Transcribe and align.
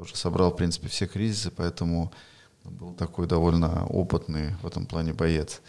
уже 0.00 0.16
собрал, 0.16 0.52
в 0.52 0.56
принципе, 0.56 0.88
все 0.88 1.06
кризисы, 1.06 1.50
поэтому 1.50 2.12
был 2.64 2.92
такой 2.94 3.26
довольно 3.26 3.86
опытный 3.86 4.54
в 4.62 4.66
этом 4.66 4.86
плане 4.86 5.12
боец. 5.12 5.60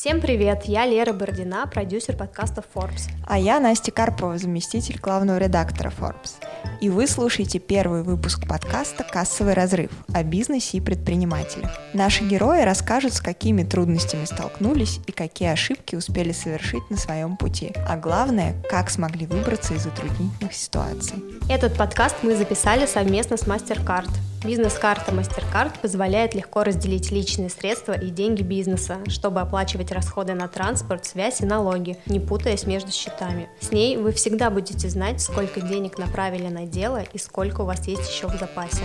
Всем 0.00 0.20
привет, 0.20 0.66
я 0.66 0.86
Лера 0.86 1.12
Бородина, 1.12 1.66
продюсер 1.66 2.16
подкаста 2.16 2.62
Forbes. 2.72 3.10
А 3.26 3.36
я 3.36 3.58
Настя 3.58 3.90
Карпова, 3.90 4.38
заместитель 4.38 5.00
главного 5.00 5.38
редактора 5.38 5.90
Forbes. 5.90 6.34
И 6.80 6.88
вы 6.88 7.08
слушаете 7.08 7.58
первый 7.58 8.04
выпуск 8.04 8.46
подкаста 8.46 9.02
«Кассовый 9.02 9.54
разрыв» 9.54 9.90
о 10.14 10.22
бизнесе 10.22 10.76
и 10.76 10.80
предпринимателях. 10.80 11.72
Наши 11.94 12.22
герои 12.22 12.62
расскажут, 12.62 13.12
с 13.14 13.20
какими 13.20 13.64
трудностями 13.64 14.24
столкнулись 14.24 15.00
и 15.08 15.10
какие 15.10 15.48
ошибки 15.48 15.96
успели 15.96 16.30
совершить 16.30 16.88
на 16.90 16.96
своем 16.96 17.36
пути. 17.36 17.72
А 17.88 17.96
главное, 17.96 18.54
как 18.70 18.90
смогли 18.90 19.26
выбраться 19.26 19.74
из 19.74 19.82
затруднительных 19.82 20.54
ситуаций. 20.54 21.16
Этот 21.50 21.76
подкаст 21.76 22.14
мы 22.22 22.36
записали 22.36 22.86
совместно 22.86 23.36
с 23.36 23.48
MasterCard. 23.48 24.08
Бизнес-карта 24.44 25.10
MasterCard 25.10 25.80
позволяет 25.82 26.32
легко 26.32 26.62
разделить 26.62 27.10
личные 27.10 27.50
средства 27.50 27.92
и 27.92 28.08
деньги 28.10 28.42
бизнеса, 28.42 28.98
чтобы 29.08 29.40
оплачивать 29.40 29.90
расходы 29.90 30.34
на 30.34 30.46
транспорт, 30.46 31.04
связь 31.06 31.40
и 31.40 31.44
налоги, 31.44 31.98
не 32.06 32.20
путаясь 32.20 32.64
между 32.64 32.92
счетами. 32.92 33.48
С 33.60 33.72
ней 33.72 33.96
вы 33.96 34.12
всегда 34.12 34.50
будете 34.50 34.88
знать, 34.88 35.20
сколько 35.20 35.60
денег 35.60 35.98
направили 35.98 36.46
на 36.46 36.66
дело 36.66 37.02
и 37.12 37.18
сколько 37.18 37.62
у 37.62 37.64
вас 37.64 37.88
есть 37.88 38.08
еще 38.08 38.28
в 38.28 38.38
запасе. 38.38 38.84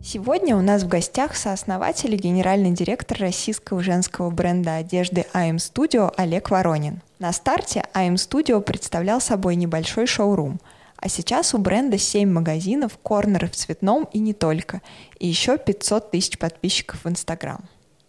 Сегодня 0.00 0.56
у 0.56 0.62
нас 0.62 0.84
в 0.84 0.88
гостях 0.88 1.34
сооснователь 1.34 2.14
и 2.14 2.18
генеральный 2.18 2.70
директор 2.70 3.18
российского 3.18 3.82
женского 3.82 4.30
бренда 4.30 4.76
одежды 4.76 5.26
AM 5.34 5.56
Studio 5.56 6.14
Олег 6.16 6.50
Воронин. 6.50 7.02
На 7.18 7.32
старте 7.32 7.82
AM 7.94 8.14
Studio 8.14 8.60
представлял 8.60 9.20
собой 9.20 9.56
небольшой 9.56 10.06
шоурум– 10.06 10.60
а 11.00 11.08
сейчас 11.08 11.54
у 11.54 11.58
бренда 11.58 11.96
7 11.96 12.28
магазинов, 12.28 12.98
корнеры 13.02 13.46
в 13.46 13.52
цветном 13.52 14.08
и 14.12 14.18
не 14.18 14.34
только. 14.34 14.82
И 15.18 15.28
еще 15.28 15.56
500 15.56 16.10
тысяч 16.10 16.38
подписчиков 16.38 17.04
в 17.04 17.08
Инстаграм. 17.08 17.60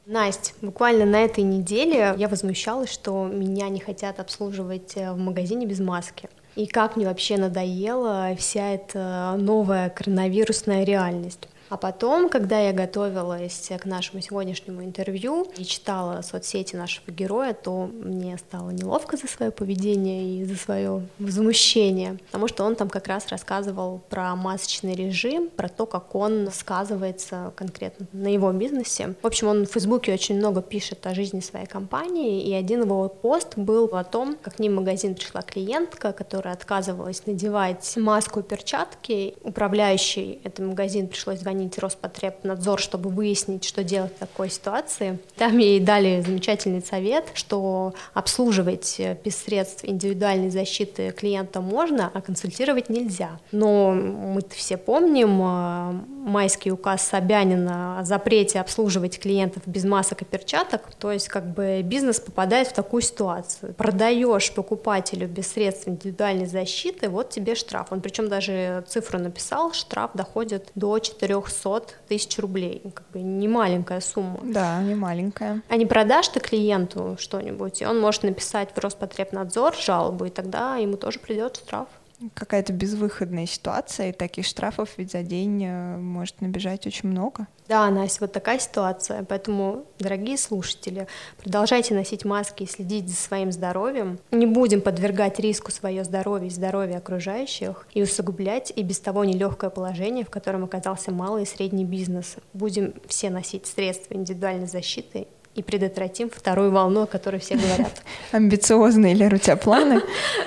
Настя, 0.07 0.53
буквально 0.61 1.05
на 1.05 1.21
этой 1.21 1.43
неделе 1.43 2.15
я 2.17 2.27
возмущалась, 2.27 2.91
что 2.91 3.27
меня 3.27 3.69
не 3.69 3.79
хотят 3.79 4.19
обслуживать 4.19 4.93
э, 4.95 5.11
в 5.11 5.19
магазине 5.19 5.67
без 5.67 5.79
маски. 5.79 6.29
И 6.55 6.65
как 6.65 6.95
мне 6.95 7.05
вообще 7.05 7.37
надоела 7.37 8.35
вся 8.35 8.71
эта 8.71 9.35
новая 9.37 9.89
коронавирусная 9.91 10.83
реальность. 10.83 11.47
А 11.69 11.77
потом, 11.77 12.29
когда 12.29 12.59
я 12.59 12.73
готовилась 12.73 13.71
к 13.79 13.85
нашему 13.85 14.21
сегодняшнему 14.21 14.83
интервью 14.83 15.47
и 15.55 15.63
читала 15.63 16.21
соцсети 16.21 16.75
нашего 16.75 17.11
героя, 17.11 17.53
то 17.53 17.89
мне 17.93 18.37
стало 18.37 18.71
неловко 18.71 19.17
за 19.17 19.27
свое 19.27 19.51
поведение 19.51 20.39
и 20.39 20.45
за 20.45 20.55
свое 20.55 21.07
возмущение, 21.19 22.17
потому 22.25 22.47
что 22.47 22.63
он 22.63 22.75
там 22.75 22.89
как 22.89 23.07
раз 23.07 23.27
рассказывал 23.27 24.01
про 24.09 24.35
масочный 24.35 24.95
режим, 24.95 25.49
про 25.49 25.69
то, 25.69 25.85
как 25.85 26.15
он 26.15 26.49
сказывается 26.51 27.53
конкретно 27.55 28.07
на 28.13 28.27
его 28.27 28.51
бизнесе. 28.51 29.13
В 29.21 29.27
общем, 29.27 29.47
он 29.47 29.65
в 29.65 29.71
Фейсбуке 29.71 30.13
очень 30.13 30.37
много 30.37 30.61
пишет 30.61 31.05
о 31.05 31.13
жизни 31.13 31.39
своей 31.39 31.67
компании, 31.67 32.43
и 32.43 32.53
один 32.53 32.81
его 32.81 33.07
пост 33.09 33.57
был 33.57 33.85
о 33.95 34.03
том, 34.03 34.37
как 34.41 34.55
к 34.55 34.59
ним 34.59 34.73
в 34.73 34.75
магазин 34.77 35.13
пришла 35.13 35.41
клиентка, 35.43 36.13
которая 36.13 36.53
отказывалась 36.55 37.25
надевать 37.27 37.95
маску 37.97 38.39
и 38.39 38.43
перчатки. 38.43 39.35
Управляющий 39.43 40.41
этот 40.43 40.65
магазин 40.65 41.07
пришлось 41.07 41.39
звонить 41.39 41.58
звонить 41.59 41.77
Роспотребнадзор, 41.77 42.79
чтобы 42.79 43.09
выяснить, 43.09 43.65
что 43.65 43.83
делать 43.83 44.15
в 44.15 44.19
такой 44.19 44.49
ситуации. 44.49 45.19
Там 45.35 45.57
ей 45.57 45.79
дали 45.79 46.21
замечательный 46.21 46.81
совет, 46.81 47.25
что 47.33 47.93
обслуживать 48.13 48.95
э, 48.99 49.17
без 49.23 49.35
средств 49.37 49.83
индивидуальной 49.83 50.49
защиты 50.49 51.11
клиента 51.11 51.59
можно, 51.59 52.09
а 52.13 52.21
консультировать 52.21 52.89
нельзя. 52.89 53.39
Но 53.51 53.91
мы 53.91 54.41
все 54.51 54.77
помним 54.77 55.41
э, 55.41 55.91
майский 56.29 56.71
указ 56.71 57.01
Собянина 57.01 57.99
о 57.99 58.03
запрете 58.05 58.59
обслуживать 58.61 59.19
клиентов 59.19 59.63
без 59.65 59.83
масок 59.83 60.21
и 60.21 60.25
перчаток. 60.25 60.81
То 60.97 61.11
есть 61.11 61.27
как 61.27 61.45
бы 61.45 61.81
бизнес 61.83 62.19
попадает 62.19 62.67
в 62.67 62.73
такую 62.73 63.01
ситуацию. 63.01 63.73
Продаешь 63.73 64.53
покупателю 64.53 65.27
без 65.27 65.51
средств 65.51 65.87
индивидуальной 65.87 66.45
защиты, 66.45 67.09
вот 67.09 67.29
тебе 67.29 67.55
штраф. 67.55 67.87
Он 67.91 68.01
причем 68.01 68.29
даже 68.29 68.83
цифру 68.87 69.19
написал, 69.19 69.73
штраф 69.73 70.11
доходит 70.13 70.71
до 70.75 70.99
4 70.99 71.48
300 71.49 71.83
тысяч 72.07 72.37
рублей. 72.39 72.81
Как 72.93 73.09
бы 73.11 73.21
не 73.21 73.47
маленькая 73.47 74.01
сумма. 74.01 74.39
Да, 74.43 74.81
не 74.81 74.95
маленькая. 74.95 75.61
А 75.67 75.75
не 75.75 75.85
продашь 75.85 76.29
ты 76.29 76.39
клиенту 76.39 77.17
что-нибудь, 77.19 77.81
и 77.81 77.85
он 77.85 77.99
может 77.99 78.23
написать 78.23 78.69
в 78.73 78.77
Роспотребнадзор 78.77 79.75
жалобу, 79.75 80.25
и 80.25 80.29
тогда 80.29 80.77
ему 80.77 80.97
тоже 80.97 81.19
придет 81.19 81.57
штраф 81.57 81.87
какая-то 82.33 82.73
безвыходная 82.73 83.45
ситуация, 83.45 84.09
и 84.09 84.11
таких 84.11 84.45
штрафов 84.45 84.89
ведь 84.97 85.11
за 85.11 85.23
день 85.23 85.63
э, 85.63 85.97
может 85.97 86.41
набежать 86.41 86.85
очень 86.85 87.09
много. 87.09 87.47
Да, 87.67 87.89
Настя, 87.89 88.21
вот 88.21 88.33
такая 88.33 88.59
ситуация. 88.59 89.23
Поэтому, 89.23 89.85
дорогие 89.99 90.37
слушатели, 90.37 91.07
продолжайте 91.37 91.93
носить 91.93 92.25
маски 92.25 92.63
и 92.63 92.67
следить 92.67 93.07
за 93.07 93.15
своим 93.15 93.51
здоровьем. 93.51 94.19
Не 94.31 94.47
будем 94.47 94.81
подвергать 94.81 95.39
риску 95.39 95.71
свое 95.71 96.03
здоровье 96.03 96.47
и 96.47 96.51
здоровье 96.51 96.97
окружающих 96.97 97.87
и 97.93 98.01
усугублять 98.01 98.73
и 98.75 98.83
без 98.83 98.99
того 98.99 99.23
нелегкое 99.23 99.69
положение, 99.69 100.25
в 100.25 100.29
котором 100.29 100.63
оказался 100.63 101.11
малый 101.11 101.43
и 101.43 101.45
средний 101.45 101.85
бизнес. 101.85 102.37
Будем 102.53 102.95
все 103.07 103.29
носить 103.29 103.67
средства 103.67 104.15
индивидуальной 104.15 104.67
защиты 104.67 105.27
и 105.55 105.63
предотвратим 105.63 106.29
вторую 106.29 106.71
волну, 106.71 107.01
о 107.01 107.07
которой 107.07 107.39
все 107.39 107.55
говорят. 107.55 108.03
Амбициозные, 108.31 109.13
Лера, 109.13 109.35
у 109.35 109.39
тебя 109.39 109.57
планы? 109.57 110.01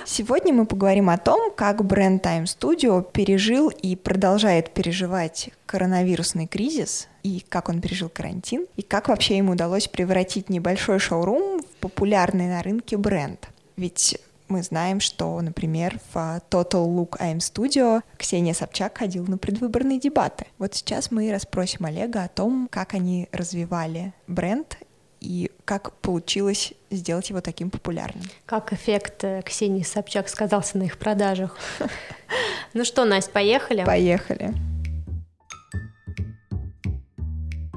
Сегодня 0.07 0.53
мы 0.53 0.67
поговорим 0.67 1.11
о 1.11 1.19
том, 1.19 1.53
как 1.55 1.85
бренд 1.85 2.25
Time 2.25 2.45
Studio 2.45 3.07
пережил 3.11 3.69
и 3.69 3.97
продолжает 3.97 4.71
переживать 4.71 5.51
коронавирусный 5.67 6.47
кризис, 6.47 7.09
и 7.23 7.45
как 7.49 7.69
он 7.69 7.81
пережил 7.81 8.09
карантин, 8.09 8.67
и 8.77 8.83
как 8.83 9.09
вообще 9.09 9.37
ему 9.37 9.53
удалось 9.53 9.89
превратить 9.89 10.49
небольшой 10.49 10.99
шоурум 10.99 11.63
в 11.63 11.67
популярный 11.81 12.47
на 12.47 12.63
рынке 12.63 12.97
бренд. 12.97 13.49
Ведь 13.77 14.19
мы 14.49 14.63
знаем, 14.63 15.01
что, 15.01 15.41
например, 15.41 15.99
в 16.13 16.43
Total 16.51 16.87
Look 16.87 17.19
AM 17.19 17.39
Studio 17.39 18.03
Ксения 18.19 18.53
Собчак 18.53 18.99
ходила 18.99 19.25
на 19.25 19.39
предвыборные 19.39 19.99
дебаты. 19.99 20.47
Вот 20.59 20.75
сейчас 20.75 21.11
мы 21.11 21.33
расспросим 21.33 21.87
Олега 21.87 22.25
о 22.25 22.29
том, 22.29 22.69
как 22.71 22.93
они 22.93 23.29
развивали 23.33 24.13
бренд 24.27 24.77
и 25.23 25.51
как 25.65 25.93
получилось 26.01 26.73
сделать 26.91 27.31
его 27.31 27.41
таким 27.41 27.71
популярным. 27.71 28.25
Как 28.45 28.73
эффект 28.73 29.23
э, 29.23 29.43
Ксении 29.43 29.83
Собчак 29.83 30.29
сказался 30.29 30.79
на 30.79 30.85
их 30.85 30.99
продажах. 30.99 31.57
Ну 32.75 32.87
что, 32.87 33.05
Настя, 33.05 33.31
поехали? 33.31 33.85
Поехали. 33.85 34.55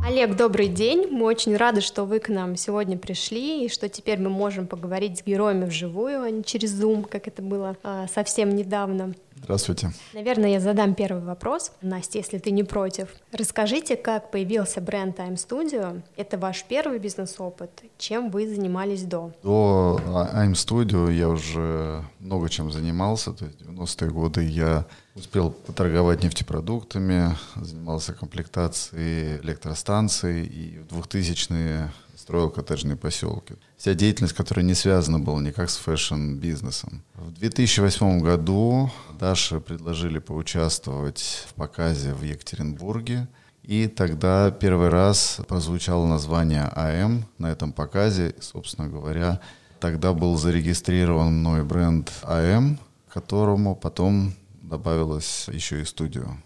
Олег, 0.07 0.38
добрый 0.38 0.69
день. 0.69 1.09
Мы 1.11 1.25
очень 1.25 1.57
рады, 1.57 1.81
что 1.81 2.05
вы 2.05 2.19
к 2.19 2.29
нам 2.29 2.55
сегодня 2.55 2.97
пришли 2.97 3.66
и 3.66 3.69
что 3.69 3.89
теперь 3.89 4.19
мы 4.19 4.29
можем 4.29 4.66
поговорить 4.67 5.19
с 5.19 5.23
героями 5.23 5.66
вживую, 5.66 6.22
а 6.22 6.29
не 6.29 6.44
через 6.45 6.79
Zoom, 6.79 7.05
как 7.05 7.28
это 7.28 7.41
было 7.41 7.75
а, 7.84 8.07
совсем 8.07 8.55
недавно. 8.55 9.16
Здравствуйте. 9.45 9.91
Наверное, 10.13 10.50
я 10.50 10.59
задам 10.59 10.95
первый 10.95 11.22
вопрос. 11.22 11.72
Настя, 11.83 12.17
если 12.17 12.39
ты 12.39 12.50
не 12.50 12.63
против. 12.63 13.09
Расскажите, 13.31 13.95
как 13.95 14.31
появился 14.31 14.81
бренд 14.81 15.19
Time 15.19 15.35
Studio? 15.35 16.01
Это 16.17 16.39
ваш 16.39 16.63
первый 16.63 16.97
бизнес-опыт? 16.97 17.69
Чем 18.00 18.31
вы 18.31 18.47
занимались 18.47 19.03
до? 19.03 19.34
До 19.44 20.01
I'm 20.34 20.53
Studio 20.53 21.13
я 21.13 21.29
уже 21.29 22.03
много 22.19 22.50
чем 22.50 22.72
занимался. 22.72 23.34
То 23.34 23.45
есть 23.45 23.61
в 23.61 23.69
90-е 23.69 24.09
годы 24.09 24.44
я 24.44 24.85
успел 25.13 25.51
поторговать 25.51 26.23
нефтепродуктами, 26.23 27.38
занимался 27.55 28.13
комплектацией 28.13 29.39
электростанций 29.44 30.44
и 30.44 30.79
в 30.89 31.01
2000-е 31.01 31.91
строил 32.25 32.50
коттеджные 32.50 32.97
поселки. 32.97 33.53
Вся 33.78 33.94
деятельность, 33.94 34.34
которая 34.34 34.66
не 34.66 34.74
связана 34.74 35.19
была 35.19 35.40
никак 35.41 35.69
с 35.69 35.78
фэшн-бизнесом. 35.78 37.03
В 37.13 37.31
2008 37.34 38.19
году 38.19 38.90
Даше 39.19 39.59
предложили 39.59 40.17
поучаствовать 40.17 41.46
в 41.47 41.53
показе 41.53 42.16
в 42.16 42.23
Екатеринбурге. 42.23 43.28
И 43.61 43.85
тогда 43.88 44.49
первый 44.49 44.90
раз 44.90 45.40
прозвучало 45.47 46.08
название 46.08 46.64
АМ 46.64 47.26
на 47.38 47.52
этом 47.52 47.72
показе. 47.72 48.34
Собственно 48.41 48.88
говоря, 48.88 49.40
тогда 49.79 50.11
был 50.14 50.35
зарегистрирован 50.35 51.32
мной 51.32 51.64
бренд 51.64 52.11
АМ, 52.23 52.79
которому 53.08 53.76
потом 53.76 54.34
добавилась 54.64 55.47
еще 55.53 55.84
и 55.84 55.85
студию 55.85 56.41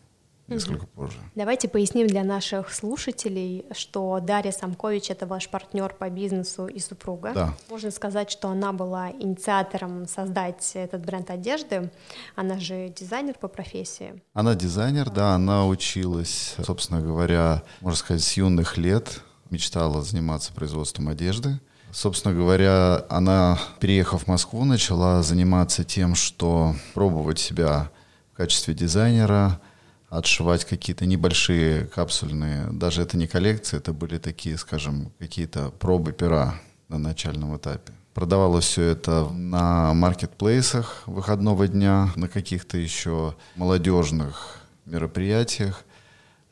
несколько 0.50 0.84
угу. 0.84 0.92
позже. 0.96 1.18
Давайте 1.36 1.68
поясним 1.68 2.08
для 2.08 2.24
наших 2.24 2.74
слушателей, 2.74 3.66
что 3.72 4.20
Дарья 4.22 4.52
Самкович— 4.52 5.10
это 5.12 5.26
ваш 5.26 5.50
партнер 5.50 5.94
по 5.94 6.10
бизнесу 6.10 6.68
и 6.68 6.80
супруга. 6.80 7.32
Да. 7.34 7.54
Можно 7.70 7.92
сказать, 7.92 8.32
что 8.32 8.50
она 8.50 8.74
была 8.74 9.12
инициатором 9.12 10.08
создать 10.08 10.72
этот 10.74 11.06
бренд 11.06 11.30
одежды. 11.30 11.92
Она 12.36 12.60
же 12.60 12.90
дизайнер 12.90 13.36
по 13.40 13.48
профессии. 13.48 14.22
Она 14.34 14.56
дизайнер, 14.56 15.10
да, 15.10 15.36
она 15.36 15.68
училась, 15.68 16.56
собственно 16.64 17.02
говоря, 17.02 17.64
можно 17.82 17.98
сказать, 17.98 18.24
с 18.24 18.34
юных 18.34 18.78
лет, 18.78 19.22
мечтала 19.50 20.02
заниматься 20.02 20.54
производством 20.54 21.10
одежды. 21.10 21.60
Собственно 21.92 22.36
говоря, 22.36 23.04
она, 23.10 23.58
переехав 23.80 24.24
в 24.24 24.28
Москву, 24.28 24.64
начала 24.64 25.24
заниматься 25.24 25.84
тем, 25.84 26.14
что 26.14 26.76
пробовать 26.94 27.40
себя 27.40 27.90
в 28.32 28.38
качестве 28.38 28.76
дизайнера, 28.76 29.60
отшивать 30.10 30.66
какие-то 30.66 31.06
небольшие 31.06 31.86
капсульные, 31.86 32.68
даже 32.72 33.02
это 33.02 33.18
не 33.18 33.28
коллекции, 33.28 33.78
это 33.78 33.94
были 33.94 34.18
такие, 34.18 34.58
скажем, 34.58 35.12
какие-то 35.20 35.70
пробы 35.72 36.12
пера 36.12 36.56
на 36.88 36.98
начальном 36.98 37.56
этапе. 37.56 37.94
Продавалось 38.14 38.66
все 38.66 38.84
это 38.84 39.30
на 39.30 39.94
маркетплейсах 39.94 41.04
выходного 41.06 41.68
дня, 41.68 42.12
на 42.16 42.28
каких-то 42.28 42.78
еще 42.78 43.36
молодежных 43.56 44.62
мероприятиях. 44.86 45.86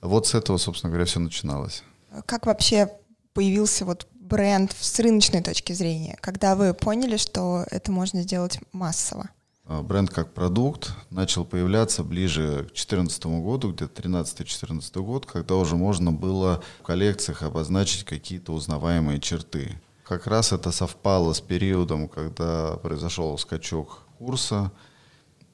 Вот 0.01 0.27
с 0.27 0.36
этого, 0.36 0.57
собственно 0.57 0.92
говоря, 0.92 1.06
все 1.06 1.19
начиналось. 1.19 1.83
Как 2.25 2.45
вообще 2.45 2.92
появился 3.33 3.86
вот 3.86 4.07
бренд 4.13 4.75
с 4.80 5.00
рыночной 5.00 5.42
точки 5.42 5.74
зрения, 5.74 6.18
когда 6.21 6.56
вы 6.56 6.74
поняли, 6.74 7.18
что 7.18 7.65
это 7.71 7.92
можно 7.92 8.21
сделать 8.21 8.60
массово? 8.71 9.30
А, 9.69 9.84
бренд 9.84 10.10
как 10.10 10.34
продукт 10.34 10.94
начал 11.10 11.44
появляться 11.44 12.04
ближе 12.04 12.64
к 12.64 12.74
2014 12.74 13.25
году, 13.25 13.74
где-то 13.74 14.02
13-14 14.02 15.02
год, 15.02 15.25
когда 15.25 15.56
уже 15.56 15.75
можно 15.75 16.14
было 16.14 16.64
в 16.80 16.84
коллекциях 16.84 17.44
обозначить 17.44 18.06
какие-то 18.06 18.54
узнаваемые 18.54 19.19
черты. 19.19 19.81
Как 20.06 20.25
раз 20.25 20.54
это 20.54 20.72
совпало 20.72 21.34
с 21.34 21.42
периодом, 21.42 22.08
когда 22.08 22.78
произошел 22.78 23.38
скачок 23.38 24.04
курса, 24.18 24.72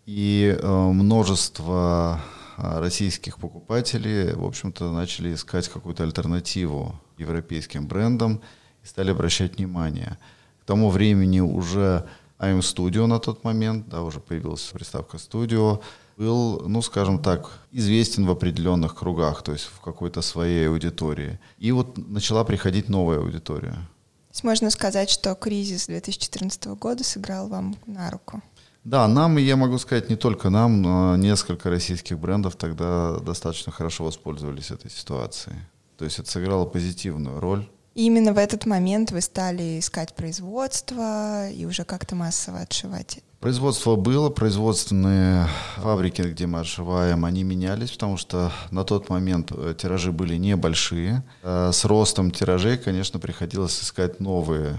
и 0.05 0.55
э, 0.59 0.67
множество 0.67 2.21
а, 2.57 2.79
российских 2.79 3.39
покупателей, 3.39 4.33
в 4.33 4.45
общем-то, 4.45 4.91
начали 4.91 5.33
искать 5.33 5.69
какую-то 5.69 6.03
альтернативу 6.03 6.99
европейским 7.17 7.87
брендам 7.87 8.41
и 8.83 8.85
стали 8.85 9.11
обращать 9.11 9.57
внимание. 9.57 10.19
К 10.61 10.65
тому 10.65 10.89
времени 10.89 11.39
уже 11.39 12.07
AM 12.43 12.59
Studio 12.59 13.05
на 13.05 13.19
тот 13.19 13.43
момент, 13.43 13.89
да, 13.89 14.01
уже 14.01 14.19
появилась 14.19 14.61
приставка 14.73 15.17
Studio, 15.17 15.81
был, 16.17 16.63
ну, 16.67 16.81
скажем 16.81 17.19
так, 17.19 17.49
известен 17.71 18.25
в 18.25 18.31
определенных 18.31 18.95
кругах, 18.95 19.41
то 19.41 19.51
есть 19.51 19.65
в 19.65 19.79
какой-то 19.81 20.21
своей 20.21 20.67
аудитории. 20.67 21.39
И 21.57 21.71
вот 21.71 21.97
начала 21.97 22.43
приходить 22.43 22.89
новая 22.89 23.19
аудитория. 23.19 23.71
То 23.71 24.35
есть 24.35 24.43
можно 24.43 24.69
сказать, 24.69 25.09
что 25.09 25.35
кризис 25.35 25.87
2014 25.87 26.65
года 26.65 27.03
сыграл 27.03 27.47
вам 27.47 27.75
на 27.85 28.09
руку? 28.11 28.41
Да, 28.83 29.07
нам, 29.07 29.37
я 29.37 29.55
могу 29.55 29.77
сказать, 29.77 30.09
не 30.09 30.17
только 30.17 30.49
нам, 30.49 30.81
но 30.81 31.15
несколько 31.15 31.69
российских 31.69 32.19
брендов 32.19 32.55
тогда 32.55 33.19
достаточно 33.19 33.71
хорошо 33.71 34.03
воспользовались 34.03 34.71
этой 34.71 34.91
ситуацией. 34.91 35.55
То 35.97 36.05
есть 36.05 36.19
это 36.19 36.29
сыграло 36.29 36.65
позитивную 36.65 37.39
роль 37.39 37.69
и 37.95 38.05
именно 38.05 38.33
в 38.33 38.37
этот 38.37 38.65
момент 38.65 39.11
вы 39.11 39.21
стали 39.21 39.79
искать 39.79 40.15
производство 40.15 41.49
и 41.49 41.65
уже 41.65 41.83
как-то 41.83 42.15
массово 42.15 42.59
отшивать. 42.59 43.19
Производство 43.39 43.97
было, 43.97 44.29
производственные 44.29 45.47
фабрики, 45.75 46.21
где 46.21 46.47
мы 46.47 46.61
отшиваем, 46.61 47.25
они 47.25 47.43
менялись, 47.43 47.91
потому 47.91 48.15
что 48.15 48.53
на 48.71 48.85
тот 48.85 49.09
момент 49.09 49.51
э, 49.51 49.75
тиражи 49.77 50.13
были 50.13 50.37
небольшие. 50.37 51.23
Э, 51.43 51.71
с 51.73 51.83
ростом 51.83 52.31
тиражей, 52.31 52.77
конечно, 52.77 53.19
приходилось 53.19 53.83
искать 53.83 54.21
новые 54.21 54.77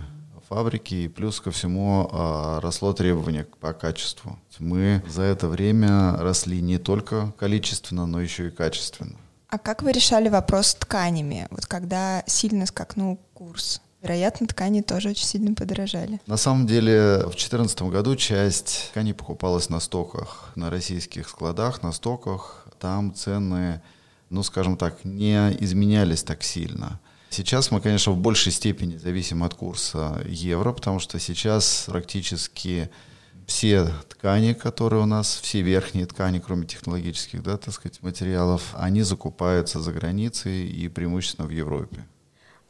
фабрики, 0.49 0.95
и 0.95 1.09
плюс 1.09 1.41
ко 1.41 1.51
всему 1.51 2.09
э, 2.11 2.59
росло 2.63 2.95
требование 2.95 3.47
по 3.61 3.75
качеству. 3.75 4.39
Мы 4.59 5.03
за 5.07 5.23
это 5.23 5.49
время 5.49 6.17
росли 6.17 6.63
не 6.63 6.79
только 6.79 7.35
количественно, 7.39 8.07
но 8.07 8.21
еще 8.21 8.49
и 8.49 8.51
качественно. 8.51 9.19
А 9.55 9.59
как 9.59 9.85
вы 9.85 9.93
решали 9.93 10.29
вопрос 10.29 10.67
с 10.67 10.75
тканями, 10.75 11.47
вот 11.53 11.67
когда 11.67 12.25
сильно 12.27 12.67
скакнул 12.67 13.21
курс? 13.35 13.81
Вероятно, 14.03 14.49
ткани 14.49 14.81
тоже 14.81 15.11
очень 15.11 15.27
сильно 15.27 15.55
подорожали. 15.55 16.21
На 16.27 16.37
самом 16.37 16.67
деле, 16.67 17.19
в 17.19 17.37
2014 17.37 17.83
году 17.83 18.17
часть 18.17 18.89
тканей 18.91 19.15
покупалась 19.15 19.69
на 19.69 19.79
стоках, 19.79 20.51
на 20.56 20.71
российских 20.71 21.29
складах, 21.29 21.85
на 21.85 21.93
стоках. 21.93 22.67
Там 22.81 23.15
цены, 23.15 23.81
ну, 24.29 24.43
скажем 24.43 24.77
так, 24.77 25.05
не 25.05 25.56
изменялись 25.61 26.25
так 26.25 26.43
сильно. 26.43 26.99
Сейчас 27.31 27.71
мы, 27.71 27.81
конечно, 27.81 28.11
в 28.11 28.19
большей 28.19 28.51
степени 28.51 28.97
зависим 28.97 29.45
от 29.45 29.55
курса 29.55 30.21
евро, 30.27 30.73
потому 30.73 30.99
что 30.99 31.21
сейчас 31.21 31.85
практически 31.87 32.91
все 33.46 33.88
ткани, 34.08 34.52
которые 34.52 35.02
у 35.02 35.06
нас, 35.06 35.38
все 35.43 35.62
верхние 35.62 36.06
ткани, 36.06 36.38
кроме 36.38 36.67
технологических, 36.67 37.43
да, 37.43 37.56
так 37.56 37.75
сказать, 37.75 38.02
материалов, 38.02 38.75
они 38.75 39.02
закупаются 39.02 39.81
за 39.81 39.93
границей 39.93 40.67
и 40.67 40.88
преимущественно 40.88 41.46
в 41.46 41.50
Европе. 41.50 42.06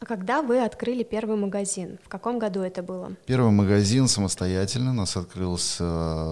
А 0.00 0.06
когда 0.06 0.42
вы 0.42 0.62
открыли 0.62 1.02
первый 1.02 1.36
магазин? 1.36 1.98
В 2.04 2.08
каком 2.08 2.38
году 2.38 2.60
это 2.60 2.82
было? 2.82 3.12
Первый 3.26 3.52
магазин 3.52 4.08
самостоятельно 4.08 4.90
у 4.90 4.94
нас 4.94 5.16
открылся 5.16 5.84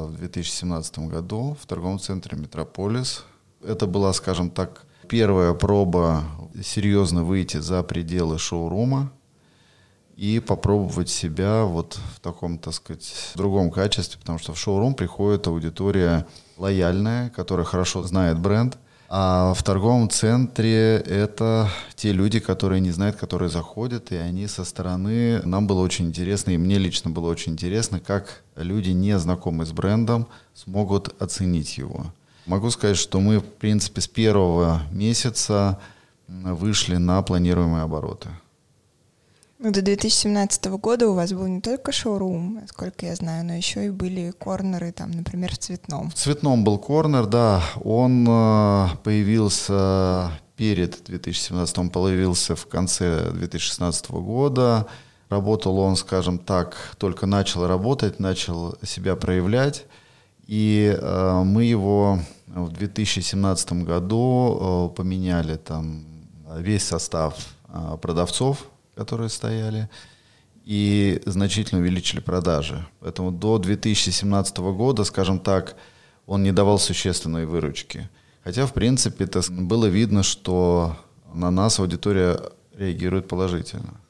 в 0.09 0.17
2017 0.19 0.99
году 0.99 1.57
в 1.61 1.67
торговом 1.67 1.99
центре 1.99 2.37
«Метрополис». 2.37 3.25
Это 3.65 3.87
была, 3.87 4.13
скажем 4.13 4.51
так, 4.51 4.85
первая 5.09 5.55
проба 5.55 6.25
серьезно 6.63 7.25
выйти 7.25 7.59
за 7.59 7.83
пределы 7.83 8.39
шоурума 8.39 9.13
и 10.23 10.39
попробовать 10.39 11.09
себя 11.09 11.65
вот 11.65 11.99
в 12.15 12.21
таком, 12.21 12.57
так 12.57 12.75
сказать, 12.75 13.33
другом 13.35 13.73
качестве, 13.73 14.21
потому 14.21 14.39
что 14.39 14.55
в 14.55 14.59
шоурум 14.59 14.95
приходит 14.95 15.49
аудитория 15.49 16.27
лояльная, 16.59 17.31
которая 17.31 17.67
хорошо 17.67 18.05
знает 18.05 18.39
бренд, 18.39 18.79
а 19.09 19.53
в 19.53 19.65
торговом 19.65 20.09
центре 20.09 20.99
это 20.99 21.69
те 21.97 22.13
люди, 22.13 22.39
которые 22.39 22.81
не 22.81 22.93
знают, 22.93 23.17
которые 23.17 23.49
заходят, 23.49 24.13
и 24.13 24.15
они 24.15 24.47
со 24.47 24.63
стороны, 24.65 25.43
нам 25.43 25.67
было 25.67 25.81
очень 25.81 26.07
интересно, 26.07 26.53
и 26.53 26.57
мне 26.57 26.79
лично 26.79 27.11
было 27.11 27.29
очень 27.29 27.55
интересно, 27.55 27.99
как 27.99 28.45
люди, 28.55 28.91
не 28.91 29.19
знакомые 29.19 29.67
с 29.67 29.73
брендом, 29.73 30.29
смогут 30.55 31.21
оценить 31.21 31.79
его. 31.79 32.07
Могу 32.47 32.71
сказать, 32.71 32.97
что 32.97 33.19
мы, 33.19 33.41
в 33.41 33.45
принципе, 33.45 34.01
с 34.01 34.07
первого 34.07 34.83
месяца 34.93 35.81
вышли 36.29 36.95
на 36.95 37.21
планируемые 37.23 37.83
обороты. 37.83 38.29
Ну, 39.65 39.71
до 39.71 39.81
2017 39.81 40.65
года 40.81 41.09
у 41.09 41.15
вас 41.15 41.33
был 41.33 41.47
не 41.47 41.61
только 41.61 41.93
шоурум, 41.93 42.55
насколько 42.55 43.07
я 43.07 43.15
знаю, 43.15 43.45
но 43.45 43.55
еще 43.55 43.87
и 43.87 43.91
были 43.91 44.33
корнеры, 44.37 44.91
там, 44.91 45.13
например, 45.13 45.53
в 45.53 45.59
Цветном. 45.59 46.11
В 46.11 46.15
Цветном 46.15 46.65
был 46.65 46.79
корнер, 46.79 47.27
да. 47.27 47.63
Он 47.85 48.27
э, 48.29 48.89
появился 49.05 50.33
перед 50.57 51.05
2017, 51.05 51.79
он 51.79 51.91
появился 51.91 52.57
в 52.57 52.67
конце 52.67 53.31
2016 53.31 54.11
года. 54.11 54.89
Работал 55.29 55.79
он, 55.79 55.95
скажем 55.95 56.41
так, 56.41 56.97
только 56.99 57.27
начал 57.27 57.65
работать, 57.69 58.19
начал 58.19 58.75
себя 58.83 59.15
проявлять. 59.15 59.85
И 60.49 60.93
э, 60.93 61.43
мы 61.45 61.63
его 61.63 62.19
в 62.49 62.73
2017 62.73 63.85
году 63.85 64.91
э, 64.91 64.97
поменяли 64.97 65.55
там 65.55 66.05
весь 66.57 66.83
состав 66.83 67.37
э, 67.69 67.97
продавцов 68.03 68.67
которые 68.95 69.29
стояли, 69.29 69.89
и 70.65 71.21
значительно 71.27 71.81
увеличили 71.81 72.21
продажи. 72.21 72.87
Поэтому 73.01 73.33
до 73.33 73.59
2017 73.59 74.59
года, 74.59 75.05
скажем 75.05 75.41
так, 75.41 75.77
он 76.27 76.43
не 76.43 76.53
давал 76.53 76.79
существенной 76.79 77.47
выручки. 77.47 78.09
Хотя, 78.45 78.67
в 78.67 78.73
принципе, 78.73 79.25
это 79.25 79.41
было 79.51 79.87
видно, 79.87 80.23
что 80.23 80.97
на 81.33 81.51
нас 81.51 81.79
аудитория 81.79 82.41
реагирует 82.75 83.29
положительно. 83.29 84.01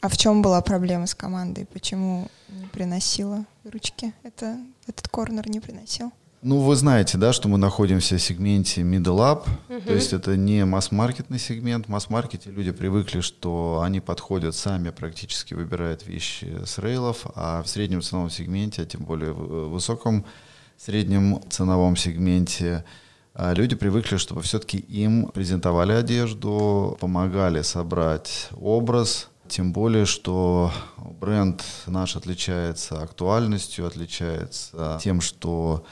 А 0.00 0.08
в 0.08 0.16
чем 0.16 0.42
была 0.42 0.60
проблема 0.60 1.06
с 1.06 1.14
командой? 1.14 1.66
Почему 1.72 2.28
не 2.48 2.66
приносила 2.66 3.44
выручки? 3.62 4.12
Это, 4.22 4.58
этот 4.86 5.08
корнер 5.08 5.48
не 5.48 5.60
приносил? 5.60 6.12
Ну, 6.46 6.58
вы 6.58 6.76
знаете, 6.76 7.16
да, 7.16 7.32
что 7.32 7.48
мы 7.48 7.56
находимся 7.56 8.18
в 8.18 8.22
сегменте 8.22 8.82
middle 8.82 9.16
up, 9.20 9.48
uh-huh. 9.70 9.80
то 9.86 9.94
есть 9.94 10.12
это 10.12 10.36
не 10.36 10.66
масс-маркетный 10.66 11.38
сегмент. 11.38 11.86
В 11.86 11.88
масс-маркете 11.88 12.50
люди 12.50 12.70
привыкли, 12.70 13.22
что 13.22 13.80
они 13.82 14.00
подходят 14.00 14.54
сами, 14.54 14.90
практически 14.90 15.54
выбирают 15.54 16.06
вещи 16.06 16.58
с 16.66 16.76
рейлов, 16.78 17.24
а 17.34 17.62
в 17.62 17.68
среднем 17.68 18.02
ценовом 18.02 18.28
сегменте, 18.28 18.82
а 18.82 18.84
тем 18.84 19.04
более 19.06 19.32
в 19.32 19.70
высоком 19.70 20.26
среднем 20.76 21.40
ценовом 21.48 21.96
сегменте, 21.96 22.84
а, 23.32 23.54
люди 23.54 23.74
привыкли, 23.74 24.18
чтобы 24.18 24.42
все-таки 24.42 24.76
им 24.76 25.28
презентовали 25.28 25.92
одежду, 25.92 26.98
помогали 27.00 27.62
собрать 27.62 28.50
образ, 28.60 29.30
тем 29.48 29.72
более, 29.72 30.04
что 30.04 30.70
бренд 30.98 31.64
наш 31.86 32.16
отличается 32.16 33.00
актуальностью, 33.00 33.86
отличается 33.86 34.98
тем, 35.02 35.22
что 35.22 35.86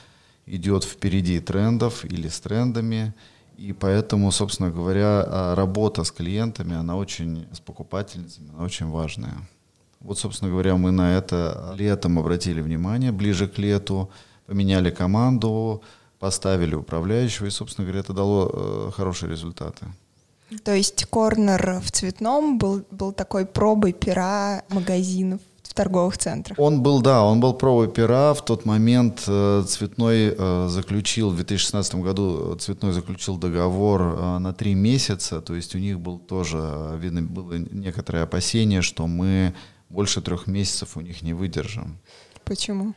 идет 0.47 0.85
впереди 0.85 1.41
трендов 1.41 2.05
или 2.05 2.29
с 2.29 2.41
трендами. 2.41 3.15
И 3.57 3.73
поэтому, 3.73 4.33
собственно 4.33 4.71
говоря, 4.71 5.25
а, 5.27 5.55
работа 5.55 6.05
с 6.05 6.11
клиентами, 6.11 6.75
она 6.75 6.97
очень, 6.97 7.47
с 7.53 7.61
покупательницами, 7.61 8.51
она 8.55 8.65
очень 8.65 8.87
важная. 8.87 9.35
Вот, 10.01 10.19
собственно 10.19 10.51
говоря, 10.51 10.77
мы 10.77 10.91
на 10.91 11.17
это 11.17 11.75
летом 11.79 12.19
обратили 12.19 12.61
внимание, 12.61 13.13
ближе 13.13 13.47
к 13.47 13.59
лету, 13.59 14.11
поменяли 14.47 14.91
команду, 14.91 15.83
поставили 16.19 16.75
управляющего, 16.75 17.47
и, 17.47 17.51
собственно 17.51 17.87
говоря, 17.87 18.01
это 18.01 18.13
дало 18.13 18.51
э, 18.53 18.91
хорошие 18.97 19.31
результаты. 19.31 19.87
То 20.65 20.75
есть 20.75 21.05
корнер 21.07 21.81
в 21.81 21.91
цветном 21.93 22.59
был, 22.59 22.85
был 22.91 23.13
такой 23.13 23.47
пробой 23.47 23.93
пера 23.93 24.65
магазинов 24.69 25.41
в 25.73 25.75
торговых 25.75 26.19
центрах. 26.19 26.59
Он 26.59 26.83
был, 26.83 27.01
да, 27.01 27.25
он 27.25 27.41
был 27.41 27.55
пробой 27.55 27.89
пера. 27.89 28.35
В 28.35 28.45
тот 28.45 28.67
момент 28.67 29.25
э, 29.27 29.65
Цветной 29.67 30.35
э, 30.37 30.69
заключил, 30.69 31.31
в 31.31 31.37
2016 31.37 31.95
году 31.95 32.55
Цветной 32.57 32.93
заключил 32.93 33.39
договор 33.39 34.03
э, 34.03 34.39
на 34.39 34.53
три 34.53 34.75
месяца. 34.75 35.41
То 35.41 35.55
есть 35.55 35.75
у 35.75 35.79
них 35.79 35.99
был 35.99 36.19
тоже, 36.19 36.99
видно, 37.01 37.23
было 37.23 37.55
некоторое 37.55 38.25
опасение, 38.25 38.83
что 38.83 39.07
мы 39.07 39.55
больше 39.89 40.21
трех 40.21 40.47
месяцев 40.47 40.99
у 40.99 41.01
них 41.01 41.23
не 41.23 41.33
выдержим. 41.33 41.97
Почему? 42.45 42.93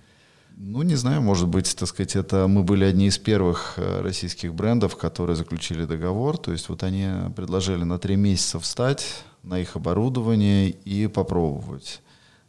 Ну, 0.58 0.82
не 0.84 0.96
знаю, 0.96 1.22
может 1.22 1.48
быть, 1.48 1.74
так 1.78 1.88
сказать, 1.88 2.18
это 2.18 2.48
мы 2.48 2.64
были 2.64 2.84
одни 2.84 3.08
из 3.08 3.18
первых 3.18 3.76
э, 3.78 4.02
российских 4.02 4.54
брендов, 4.54 4.98
которые 4.98 5.38
заключили 5.38 5.86
договор. 5.86 6.38
То 6.38 6.52
есть 6.52 6.68
вот 6.68 6.84
они 6.84 7.08
предложили 7.38 7.86
на 7.86 8.00
три 8.00 8.18
месяца 8.18 8.60
встать 8.60 9.24
на 9.44 9.60
их 9.60 9.78
оборудование 9.78 10.72
и 10.72 11.08
попробовать. 11.08 12.02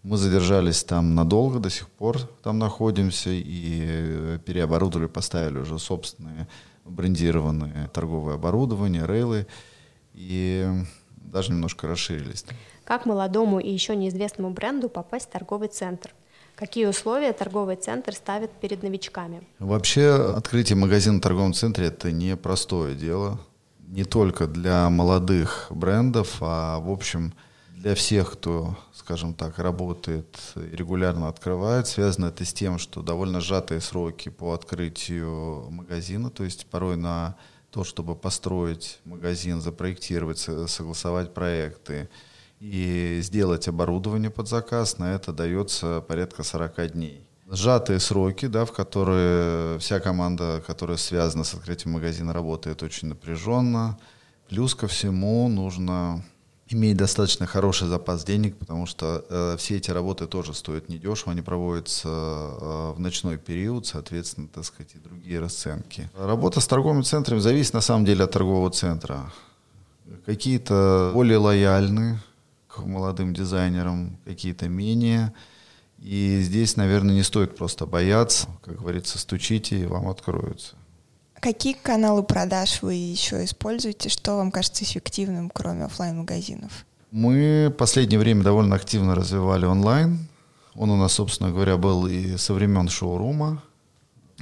Мы 0.06 0.18
задержались 0.18 0.84
там 0.84 1.16
надолго, 1.16 1.58
до 1.58 1.68
сих 1.68 1.88
пор 1.88 2.18
там 2.44 2.60
находимся 2.60 3.30
и 3.30 3.80
э, 3.82 4.38
переоборудовали, 4.44 5.08
поставили 5.08 5.58
уже 5.58 5.80
собственные 5.80 6.46
брендированные 6.84 7.90
торговые 7.92 8.36
оборудование, 8.36 9.04
рейлы 9.04 9.48
и 10.14 10.64
даже 11.16 11.50
немножко 11.50 11.88
расширились. 11.88 12.44
Как 12.84 13.04
молодому 13.04 13.58
и 13.58 13.68
еще 13.68 13.96
неизвестному 13.96 14.50
бренду 14.50 14.88
попасть 14.88 15.26
в 15.26 15.32
торговый 15.32 15.66
центр? 15.66 16.14
Какие 16.54 16.86
условия 16.86 17.32
торговый 17.32 17.74
центр 17.74 18.14
ставит 18.14 18.52
перед 18.52 18.84
новичками? 18.84 19.42
Вообще 19.58 20.32
открытие 20.36 20.76
магазина 20.76 21.18
в 21.18 21.20
торговом 21.20 21.52
центре 21.52 21.86
это 21.86 22.12
не 22.12 22.36
простое 22.36 22.94
дело. 22.94 23.40
Не 23.80 24.04
только 24.04 24.46
для 24.46 24.88
молодых 24.88 25.66
брендов, 25.70 26.36
а 26.42 26.78
в 26.78 26.92
общем 26.92 27.34
для 27.86 27.94
всех, 27.94 28.32
кто, 28.32 28.76
скажем 28.92 29.32
так, 29.32 29.60
работает 29.60 30.26
регулярно 30.56 31.28
открывает. 31.28 31.86
Связано 31.86 32.26
это 32.26 32.44
с 32.44 32.52
тем, 32.52 32.80
что 32.80 33.00
довольно 33.00 33.40
сжатые 33.40 33.80
сроки 33.80 34.28
по 34.28 34.54
открытию 34.54 35.70
магазина, 35.70 36.30
то 36.30 36.42
есть 36.42 36.66
порой 36.66 36.96
на 36.96 37.36
то, 37.70 37.84
чтобы 37.84 38.16
построить 38.16 38.98
магазин, 39.04 39.60
запроектировать, 39.60 40.40
согласовать 40.66 41.32
проекты, 41.32 42.08
и 42.58 43.20
сделать 43.22 43.68
оборудование 43.68 44.30
под 44.30 44.48
заказ, 44.48 44.98
на 44.98 45.14
это 45.14 45.32
дается 45.32 46.00
порядка 46.00 46.42
40 46.42 46.90
дней. 46.90 47.24
Сжатые 47.48 48.00
сроки, 48.00 48.46
да, 48.46 48.64
в 48.64 48.72
которые 48.72 49.78
вся 49.78 50.00
команда, 50.00 50.60
которая 50.66 50.96
связана 50.96 51.44
с 51.44 51.54
открытием 51.54 51.92
магазина, 51.92 52.32
работает 52.32 52.82
очень 52.82 53.06
напряженно. 53.06 53.96
Плюс 54.48 54.74
ко 54.74 54.88
всему 54.88 55.48
нужно 55.48 56.24
иметь 56.68 56.96
достаточно 56.96 57.46
хороший 57.46 57.88
запас 57.88 58.24
денег, 58.24 58.56
потому 58.56 58.86
что 58.86 59.24
э, 59.28 59.56
все 59.58 59.76
эти 59.76 59.90
работы 59.90 60.26
тоже 60.26 60.52
стоят 60.54 60.88
недешево, 60.88 61.32
они 61.32 61.42
проводятся 61.42 62.08
э, 62.08 62.92
в 62.96 63.00
ночной 63.00 63.38
период, 63.38 63.86
соответственно, 63.86 64.48
так 64.48 64.64
сказать, 64.64 64.94
и 64.94 64.98
другие 64.98 65.38
расценки. 65.40 66.10
Работа 66.18 66.60
с 66.60 66.66
торговым 66.66 67.04
центром 67.04 67.40
зависит 67.40 67.74
на 67.74 67.80
самом 67.80 68.04
деле 68.04 68.24
от 68.24 68.32
торгового 68.32 68.70
центра. 68.70 69.32
Какие-то 70.24 71.10
более 71.14 71.38
лояльные, 71.38 72.20
молодым 72.78 73.32
дизайнерам, 73.32 74.18
какие-то 74.24 74.68
менее. 74.68 75.32
И 75.98 76.40
здесь, 76.42 76.76
наверное, 76.76 77.14
не 77.14 77.22
стоит 77.22 77.56
просто 77.56 77.86
бояться. 77.86 78.48
Как 78.62 78.78
говорится, 78.78 79.18
стучите, 79.18 79.80
и 79.80 79.86
вам 79.86 80.08
откроются. 80.08 80.76
Какие 81.40 81.74
каналы 81.74 82.22
продаж 82.22 82.82
вы 82.82 82.94
еще 82.94 83.44
используете? 83.44 84.08
Что 84.08 84.36
вам 84.36 84.50
кажется 84.50 84.84
эффективным, 84.84 85.50
кроме 85.52 85.84
офлайн 85.84 86.18
магазинов 86.18 86.86
Мы 87.10 87.68
в 87.70 87.76
последнее 87.76 88.18
время 88.18 88.42
довольно 88.42 88.76
активно 88.76 89.14
развивали 89.14 89.66
онлайн. 89.66 90.28
Он 90.74 90.90
у 90.90 90.96
нас, 90.96 91.12
собственно 91.12 91.50
говоря, 91.50 91.76
был 91.76 92.06
и 92.06 92.36
со 92.36 92.54
времен 92.54 92.88
шоурума. 92.88 93.62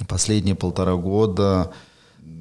Последние 0.09 0.55
полтора 0.55 0.95
года 0.95 1.73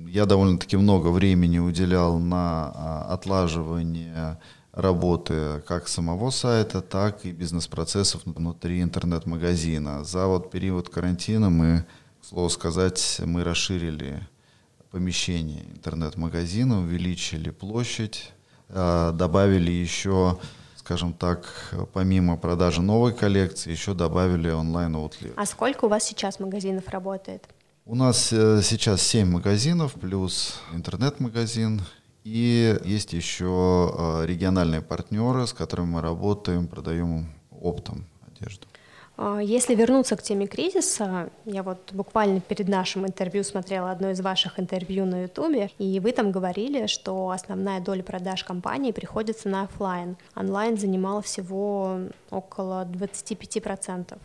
я 0.07 0.25
довольно-таки 0.25 0.77
много 0.77 1.07
времени 1.10 1.60
уделял 1.60 2.19
на 2.19 2.72
а, 2.74 3.07
отлаживание 3.13 4.39
работы 4.72 5.63
как 5.67 5.88
самого 5.88 6.31
сайта, 6.31 6.81
так 6.81 7.25
и 7.25 7.31
бизнес-процессов 7.31 8.22
внутри 8.25 8.81
интернет-магазина. 8.81 10.03
За 10.03 10.27
вот 10.27 10.51
период 10.51 10.89
карантина 10.89 11.50
мы, 11.50 11.86
к 12.22 12.25
слову 12.25 12.50
сказать, 12.50 13.22
мы 13.25 13.43
расширили 13.43 14.27
помещение 14.94 15.64
интернет-магазина, 15.72 16.82
увеличили 16.82 17.50
площадь, 17.50 18.32
а, 18.70 19.12
добавили 19.12 19.72
еще, 19.72 20.38
скажем 20.76 21.14
так, 21.14 21.74
помимо 21.94 22.38
продажи 22.38 22.84
новой 22.84 23.12
коллекции, 23.12 23.72
еще 23.72 23.96
добавили 23.96 24.52
онлайн-аутлет. 24.52 25.34
А 25.36 25.48
сколько 25.48 25.86
у 25.86 25.88
вас 25.88 26.04
сейчас 26.04 26.40
магазинов 26.40 26.88
работает? 26.90 27.50
У 27.86 27.96
нас 27.96 28.32
э, 28.32 28.62
сейчас 28.62 29.02
7 29.02 29.28
магазинов 29.32 29.94
плюс 29.94 30.60
интернет-магазин 30.72 31.82
и 32.24 32.80
есть 32.86 33.14
еще 33.14 33.46
а, 33.98 34.24
региональные 34.26 34.82
партнеры, 34.82 35.48
с 35.48 35.54
которыми 35.54 35.88
мы 35.88 36.02
работаем, 36.02 36.68
продаем 36.68 37.34
оптом 37.50 38.06
если 39.42 39.75
вернуться 39.75 40.15
к 40.15 40.24
теме 40.24 40.48
кризиса, 40.48 41.30
я 41.46 41.63
вот 41.63 41.92
буквально 41.94 42.39
перед 42.42 42.68
нашим 42.68 43.06
интервью 43.06 43.44
смотрела 43.44 43.92
одно 43.92 44.10
из 44.10 44.22
ваших 44.22 44.60
интервью 44.60 45.06
на 45.06 45.24
Ютубе, 45.24 45.70
и 45.77 46.00
вы 46.00 46.12
там 46.12 46.32
говорили, 46.32 46.88
что 46.88 47.30
основная 47.30 47.80
доля 47.80 48.03
продаж 48.03 48.44
компании 48.44 48.92
приходится 48.92 49.50
на 49.50 49.63
офлайн. 49.63 50.18
Онлайн 50.36 50.77
занимал 50.77 51.22
всего 51.22 52.00
около 52.32 52.86
25%. 52.86 54.18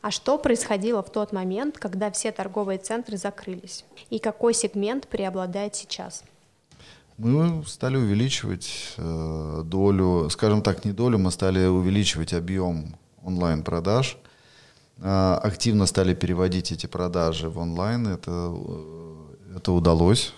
А 0.00 0.10
что 0.10 0.38
происходило 0.38 1.02
в 1.02 1.10
тот 1.10 1.32
момент, 1.32 1.78
когда 1.78 2.10
все 2.10 2.30
торговые 2.30 2.78
центры 2.78 3.16
закрылись? 3.16 3.84
И 4.10 4.18
какой 4.18 4.54
сегмент 4.54 5.08
преобладает 5.08 5.74
сейчас? 5.74 6.22
Мы 7.16 7.64
стали 7.66 7.96
увеличивать 7.96 8.94
э, 8.96 9.62
долю, 9.64 10.28
скажем 10.30 10.62
так, 10.62 10.84
не 10.84 10.92
долю, 10.92 11.18
мы 11.18 11.32
стали 11.32 11.66
увеличивать 11.66 12.32
объем 12.32 12.96
онлайн-продаж. 13.24 14.18
Э, 15.00 15.38
активно 15.42 15.86
стали 15.86 16.14
переводить 16.14 16.72
эти 16.72 16.86
продажи 16.86 17.48
в 17.48 17.58
онлайн. 17.58 18.06
Это, 18.06 18.30
э, 18.30 19.56
это 19.56 19.72
удалось. 19.72 20.32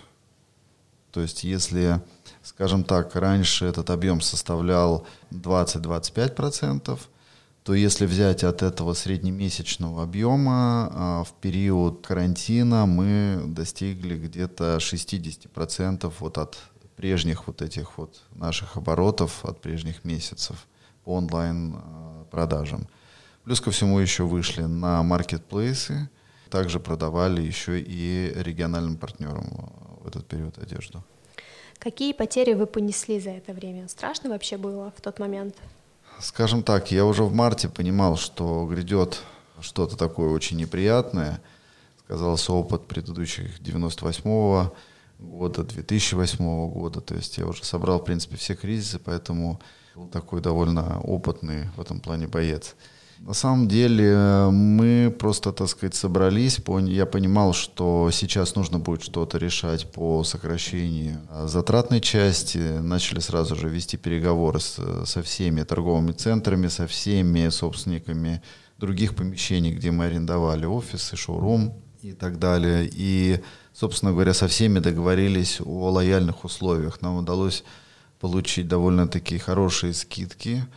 То 1.12 1.20
есть 1.20 1.44
если, 1.44 2.00
скажем 2.42 2.84
так, 2.84 3.16
раньше 3.16 3.64
этот 3.64 3.90
объем 3.90 4.20
составлял 4.20 5.06
20-25%, 5.30 6.98
то 7.62 7.74
если 7.74 8.06
взять 8.06 8.42
от 8.44 8.62
этого 8.62 8.94
среднемесячного 8.94 10.02
объема, 10.02 10.90
а, 10.92 11.24
в 11.24 11.32
период 11.40 12.06
карантина 12.06 12.86
мы 12.86 13.42
достигли 13.46 14.16
где-то 14.16 14.78
60% 14.80 16.12
вот 16.20 16.38
от 16.38 16.58
прежних 16.96 17.46
вот 17.46 17.60
этих 17.60 17.98
вот 17.98 18.22
наших 18.34 18.76
оборотов, 18.76 19.44
от 19.44 19.60
прежних 19.60 20.04
месяцев 20.04 20.66
по 21.04 21.16
онлайн 21.16 21.74
а, 21.76 22.24
продажам. 22.30 22.86
Плюс 23.44 23.60
ко 23.60 23.70
всему 23.70 23.98
еще 23.98 24.24
вышли 24.24 24.62
на 24.62 25.02
маркетплейсы, 25.02 26.08
также 26.50 26.80
продавали 26.80 27.40
еще 27.40 27.80
и 27.80 28.32
региональным 28.36 28.96
партнерам 28.96 29.72
в 30.02 30.08
этот 30.08 30.26
период 30.26 30.58
одежду. 30.58 31.02
Какие 31.78 32.12
потери 32.12 32.52
вы 32.52 32.66
понесли 32.66 33.18
за 33.18 33.30
это 33.30 33.54
время? 33.54 33.88
Страшно 33.88 34.28
вообще 34.28 34.58
было 34.58 34.92
в 34.96 35.00
тот 35.00 35.18
момент? 35.18 35.56
Скажем 36.18 36.62
так, 36.62 36.90
я 36.90 37.06
уже 37.06 37.22
в 37.22 37.34
марте 37.34 37.70
понимал, 37.70 38.16
что 38.16 38.66
грядет 38.66 39.22
что-то 39.60 39.96
такое 39.96 40.30
очень 40.30 40.58
неприятное. 40.58 41.40
Сказался 42.04 42.52
опыт 42.52 42.86
предыдущих 42.86 43.60
98-го 43.60 44.74
года, 45.18 45.64
2008 45.64 46.70
года. 46.70 47.00
То 47.00 47.14
есть 47.14 47.38
я 47.38 47.46
уже 47.46 47.64
собрал, 47.64 48.00
в 48.00 48.04
принципе, 48.04 48.36
все 48.36 48.54
кризисы, 48.54 48.98
поэтому 48.98 49.60
был 49.94 50.08
такой 50.08 50.42
довольно 50.42 51.00
опытный 51.00 51.68
в 51.76 51.80
этом 51.80 52.00
плане 52.00 52.26
боец. 52.26 52.74
На 53.20 53.34
самом 53.34 53.68
деле 53.68 54.48
мы 54.50 55.14
просто, 55.16 55.52
так 55.52 55.68
сказать, 55.68 55.94
собрались. 55.94 56.58
Я 56.86 57.04
понимал, 57.04 57.52
что 57.52 58.10
сейчас 58.10 58.54
нужно 58.54 58.78
будет 58.78 59.02
что-то 59.02 59.36
решать 59.36 59.92
по 59.92 60.24
сокращению 60.24 61.20
затратной 61.44 62.00
части. 62.00 62.56
Начали 62.56 63.20
сразу 63.20 63.56
же 63.56 63.68
вести 63.68 63.98
переговоры 63.98 64.58
с, 64.58 64.80
со 65.04 65.22
всеми 65.22 65.62
торговыми 65.64 66.12
центрами, 66.12 66.68
со 66.68 66.86
всеми 66.86 67.50
собственниками 67.50 68.42
других 68.78 69.14
помещений, 69.14 69.74
где 69.74 69.90
мы 69.90 70.06
арендовали 70.06 70.64
офисы, 70.64 71.14
шоурум 71.14 71.74
и 72.00 72.12
так 72.12 72.38
далее. 72.38 72.88
И, 72.90 73.40
собственно 73.74 74.12
говоря, 74.12 74.32
со 74.32 74.48
всеми 74.48 74.78
договорились 74.78 75.60
о 75.60 75.90
лояльных 75.90 76.46
условиях. 76.46 77.02
Нам 77.02 77.18
удалось 77.18 77.64
получить 78.18 78.66
довольно-таки 78.66 79.36
хорошие 79.36 79.92
скидки– 79.92 80.64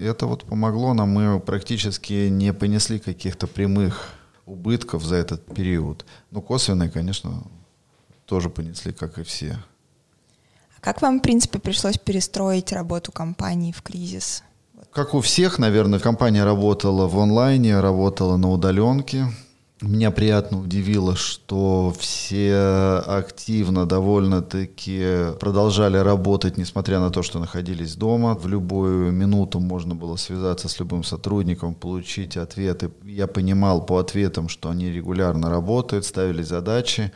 это 0.00 0.26
вот 0.26 0.44
помогло 0.44 0.94
нам, 0.94 1.10
мы 1.10 1.40
практически 1.40 2.28
не 2.28 2.52
понесли 2.52 2.98
каких-то 2.98 3.46
прямых 3.46 4.10
убытков 4.46 5.04
за 5.04 5.16
этот 5.16 5.44
период. 5.54 6.04
Но 6.30 6.40
косвенные, 6.40 6.90
конечно, 6.90 7.42
тоже 8.26 8.48
понесли, 8.50 8.92
как 8.92 9.18
и 9.18 9.22
все. 9.22 9.58
Как 10.80 11.02
вам, 11.02 11.18
в 11.18 11.22
принципе, 11.22 11.58
пришлось 11.58 11.98
перестроить 11.98 12.72
работу 12.72 13.10
компании 13.10 13.72
в 13.72 13.82
кризис? 13.82 14.42
Как 14.92 15.14
у 15.14 15.20
всех, 15.20 15.58
наверное, 15.58 15.98
компания 15.98 16.44
работала 16.44 17.06
в 17.08 17.18
онлайне, 17.18 17.80
работала 17.80 18.36
на 18.36 18.50
удаленке. 18.50 19.26
Меня 19.82 20.10
приятно 20.10 20.58
удивило, 20.58 21.16
что 21.16 21.94
все 21.98 22.56
активно 23.06 23.84
довольно-таки 23.84 25.36
продолжали 25.38 25.98
работать, 25.98 26.56
несмотря 26.56 26.98
на 26.98 27.10
то, 27.10 27.22
что 27.22 27.38
находились 27.40 27.94
дома. 27.94 28.34
В 28.34 28.48
любую 28.48 29.12
минуту 29.12 29.60
можно 29.60 29.94
было 29.94 30.16
связаться 30.16 30.70
с 30.70 30.78
любым 30.80 31.04
сотрудником, 31.04 31.74
получить 31.74 32.38
ответы. 32.38 32.90
Я 33.04 33.26
понимал 33.26 33.84
по 33.84 33.98
ответам, 33.98 34.48
что 34.48 34.70
они 34.70 34.90
регулярно 34.90 35.50
работают, 35.50 36.06
ставили 36.06 36.40
задачи, 36.40 37.12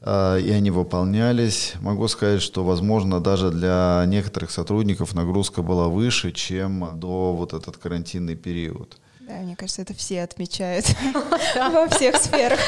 а, 0.00 0.38
и 0.38 0.48
они 0.52 0.70
выполнялись. 0.70 1.74
Могу 1.82 2.08
сказать, 2.08 2.40
что, 2.40 2.64
возможно, 2.64 3.20
даже 3.20 3.50
для 3.50 4.02
некоторых 4.06 4.52
сотрудников 4.52 5.14
нагрузка 5.14 5.60
была 5.60 5.88
выше, 5.88 6.32
чем 6.32 6.98
до 6.98 7.34
вот 7.34 7.52
этот 7.52 7.76
карантинный 7.76 8.36
период. 8.36 8.99
Да, 9.30 9.36
мне 9.36 9.54
кажется, 9.54 9.82
это 9.82 9.94
все 9.94 10.22
отмечают 10.22 10.86
во 11.54 11.88
всех 11.88 12.16
сферах. 12.16 12.58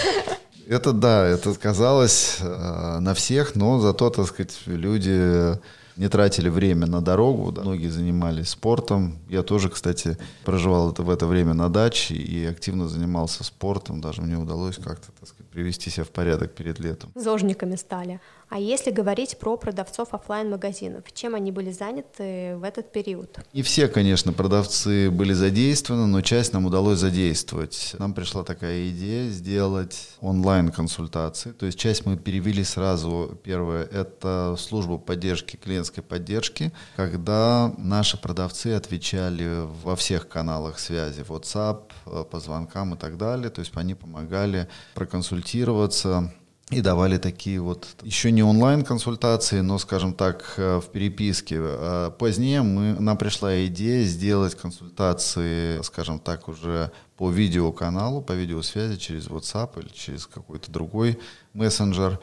Это 0.68 0.92
да, 0.92 1.26
это 1.26 1.54
сказалось 1.54 2.36
э, 2.40 2.98
на 3.00 3.14
всех, 3.14 3.56
но 3.56 3.80
зато, 3.80 4.10
так 4.10 4.28
сказать, 4.28 4.56
люди 4.66 5.58
не 5.96 6.08
тратили 6.08 6.48
время 6.48 6.86
на 6.86 7.00
дорогу, 7.00 7.50
да. 7.50 7.62
многие 7.62 7.88
занимались 7.88 8.50
спортом. 8.50 9.18
Я 9.28 9.42
тоже, 9.42 9.70
кстати, 9.70 10.16
проживал 10.44 10.92
это 10.92 11.02
в 11.02 11.10
это 11.10 11.26
время 11.26 11.52
на 11.52 11.68
даче 11.68 12.14
и 12.14 12.44
активно 12.44 12.88
занимался 12.88 13.42
спортом. 13.42 14.00
Даже 14.00 14.22
мне 14.22 14.36
удалось 14.36 14.76
как-то, 14.76 15.10
так 15.18 15.28
сказать, 15.28 15.50
привести 15.50 15.90
себя 15.90 16.04
в 16.04 16.10
порядок 16.10 16.52
перед 16.54 16.78
летом. 16.78 17.10
Зожниками 17.16 17.74
стали. 17.74 18.20
А 18.52 18.58
если 18.58 18.90
говорить 18.90 19.38
про 19.38 19.56
продавцов 19.56 20.12
офлайн 20.12 20.50
магазинов 20.50 21.04
чем 21.14 21.34
они 21.34 21.50
были 21.50 21.70
заняты 21.70 22.54
в 22.58 22.64
этот 22.64 22.92
период? 22.92 23.38
И 23.54 23.62
все, 23.62 23.88
конечно, 23.88 24.34
продавцы 24.34 25.10
были 25.10 25.32
задействованы, 25.32 26.06
но 26.06 26.20
часть 26.20 26.52
нам 26.52 26.66
удалось 26.66 26.98
задействовать. 26.98 27.96
Нам 27.98 28.12
пришла 28.12 28.44
такая 28.44 28.90
идея 28.90 29.30
сделать 29.30 30.10
онлайн-консультации. 30.20 31.52
То 31.52 31.64
есть 31.64 31.78
часть 31.78 32.04
мы 32.04 32.18
перевели 32.18 32.62
сразу. 32.62 33.40
Первое— 33.42 33.84
это 33.90 34.54
службу 34.58 34.98
поддержки, 34.98 35.56
клиентской 35.56 36.02
поддержки, 36.02 36.72
когда 36.96 37.72
наши 37.78 38.20
продавцы 38.20 38.74
отвечали 38.74 39.66
во 39.82 39.96
всех 39.96 40.28
каналах 40.28 40.78
связи, 40.78 41.22
WhatsApp, 41.22 41.84
э, 42.04 42.24
по 42.30 42.38
звонкам 42.38 42.92
и 42.92 42.98
так 42.98 43.16
далее. 43.16 43.48
То 43.48 43.60
есть 43.60 43.72
они 43.76 43.94
помогали 43.94 44.68
проконсультироваться, 44.94 46.34
и 46.72 46.80
давали 46.80 47.18
такие 47.18 47.60
вот 47.60 47.86
еще 48.02 48.32
не 48.32 48.42
онлайн-консультации, 48.42 49.60
но, 49.60 49.78
скажем 49.78 50.14
так, 50.14 50.54
э, 50.56 50.80
в 50.80 50.90
переписке. 50.90 51.58
А 51.60 52.10
позднее 52.10 52.62
мы, 52.62 52.98
нам 52.98 53.18
пришла 53.18 53.66
идея 53.66 54.04
сделать 54.04 54.54
консультации, 54.54 55.82
скажем 55.82 56.18
так, 56.18 56.48
уже 56.48 56.90
по 57.16 57.30
видеоканалу, 57.30 58.22
по 58.22 58.32
видеосвязи 58.32 58.96
через 58.96 59.26
WhatsApp 59.26 59.80
или 59.82 59.92
через 59.92 60.26
какой-то 60.26 60.72
другой 60.72 61.18
мессенджер. 61.52 62.18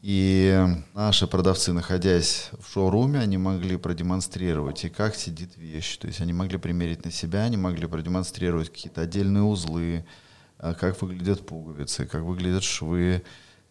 И 0.00 0.64
наши 0.94 1.26
продавцы, 1.26 1.72
находясь 1.72 2.50
в 2.58 2.72
шоуруме, 2.72 3.18
они 3.18 3.36
могли 3.36 3.76
продемонстрировать 3.76 4.84
и 4.84 4.88
как 4.88 5.16
сидит 5.16 5.56
вещь. 5.56 5.96
То 5.96 6.06
есть 6.06 6.20
они 6.20 6.32
могли 6.32 6.58
примерить 6.58 7.04
на 7.04 7.10
себя, 7.10 7.42
они 7.42 7.56
могли 7.56 7.86
продемонстрировать 7.86 8.70
какие-то 8.70 9.02
отдельные 9.02 9.42
узлы, 9.42 10.04
а 10.58 10.74
как 10.74 11.02
выглядят 11.02 11.44
пуговицы, 11.44 12.06
как 12.06 12.22
выглядят 12.22 12.62
швы, 12.62 13.22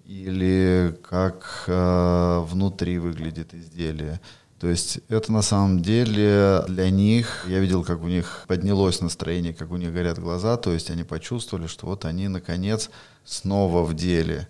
или 0.06 0.98
как 1.08 1.66
э, 1.68 2.40
внутри 2.48 2.98
выглядит 2.98 3.54
изделие. 3.54 4.20
То 4.60 4.68
есть 4.68 5.00
это 5.10 5.32
на 5.32 5.42
самом 5.42 5.82
деле 5.82 6.64
для 6.68 6.92
них, 6.92 7.46
я 7.48 7.60
видел, 7.60 7.84
как 7.84 8.04
у 8.04 8.08
них 8.08 8.46
поднялось 8.48 9.02
настроение, 9.02 9.56
как 9.56 9.72
у 9.72 9.78
них 9.78 9.92
горят 9.92 10.20
глаза, 10.20 10.56
то 10.58 10.72
есть 10.72 10.92
они 10.92 11.04
почувствовали, 11.04 11.66
что 11.66 11.88
вот 11.88 12.06
они 12.06 12.28
наконец 12.28 12.92
снова 13.26 13.84
в 13.84 13.96
деле. 13.96 14.48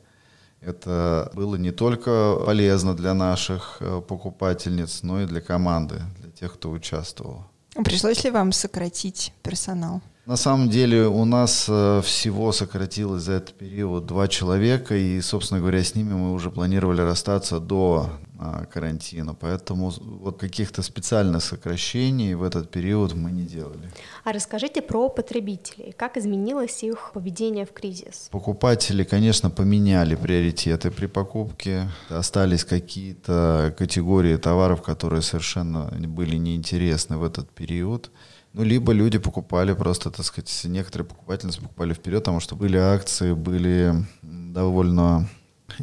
Это 0.59 1.31
было 1.33 1.55
не 1.55 1.71
только 1.71 2.35
полезно 2.45 2.93
для 2.93 3.13
наших 3.13 3.77
э, 3.79 4.01
покупательниц, 4.05 5.01
но 5.01 5.21
и 5.21 5.25
для 5.25 5.41
команды, 5.41 6.01
для 6.19 6.29
тех, 6.31 6.53
кто 6.53 6.71
участвовал. 6.71 7.45
Пришлось 7.75 8.23
ли 8.25 8.31
вам 8.31 8.51
сократить 8.51 9.33
персонал? 9.43 10.01
На 10.25 10.37
самом 10.37 10.69
деле 10.69 11.07
у 11.07 11.25
нас 11.25 11.65
э, 11.67 12.01
всего 12.03 12.51
сократилось 12.51 13.23
за 13.23 13.33
этот 13.33 13.55
период 13.55 14.05
два 14.05 14.27
человека, 14.27 14.95
и, 14.95 15.19
собственно 15.21 15.59
говоря, 15.59 15.83
с 15.83 15.95
ними 15.95 16.13
мы 16.13 16.33
уже 16.33 16.51
планировали 16.51 17.01
расстаться 17.01 17.59
до 17.59 18.11
а, 18.43 18.65
карантина, 18.65 19.35
поэтому 19.35 19.91
вот 19.99 20.39
каких-то 20.39 20.81
специальных 20.83 21.43
сокращений 21.43 22.33
в 22.33 22.41
этот 22.41 22.71
период 22.71 23.13
мы 23.13 23.31
не 23.31 23.43
делали. 23.43 23.91
А 24.23 24.31
расскажите 24.31 24.81
про 24.81 25.09
потребителей, 25.09 25.91
как 25.95 26.17
изменилось 26.17 26.83
их 26.83 27.11
поведение 27.13 27.65
в 27.65 27.71
кризис? 27.71 28.29
Покупатели, 28.31 29.03
конечно, 29.03 29.51
поменяли 29.51 30.15
приоритеты 30.15 30.89
при 30.89 31.05
покупке, 31.05 31.89
остались 32.09 32.63
какие-то 32.63 33.75
категории 33.77 34.37
товаров, 34.37 34.81
которые 34.81 35.21
совершенно 35.21 35.91
были 36.07 36.35
неинтересны 36.35 37.17
в 37.17 37.23
этот 37.23 37.49
период. 37.51 38.09
Ну, 38.53 38.63
либо 38.63 38.91
люди 38.91 39.17
покупали 39.17 39.73
просто, 39.73 40.11
так 40.11 40.25
сказать, 40.25 40.61
некоторые 40.65 41.07
покупательницы 41.07 41.61
покупали 41.61 41.93
вперед, 41.93 42.19
потому 42.19 42.41
что 42.41 42.55
были 42.55 42.77
акции, 42.77 43.33
были 43.33 43.93
довольно 44.21 45.29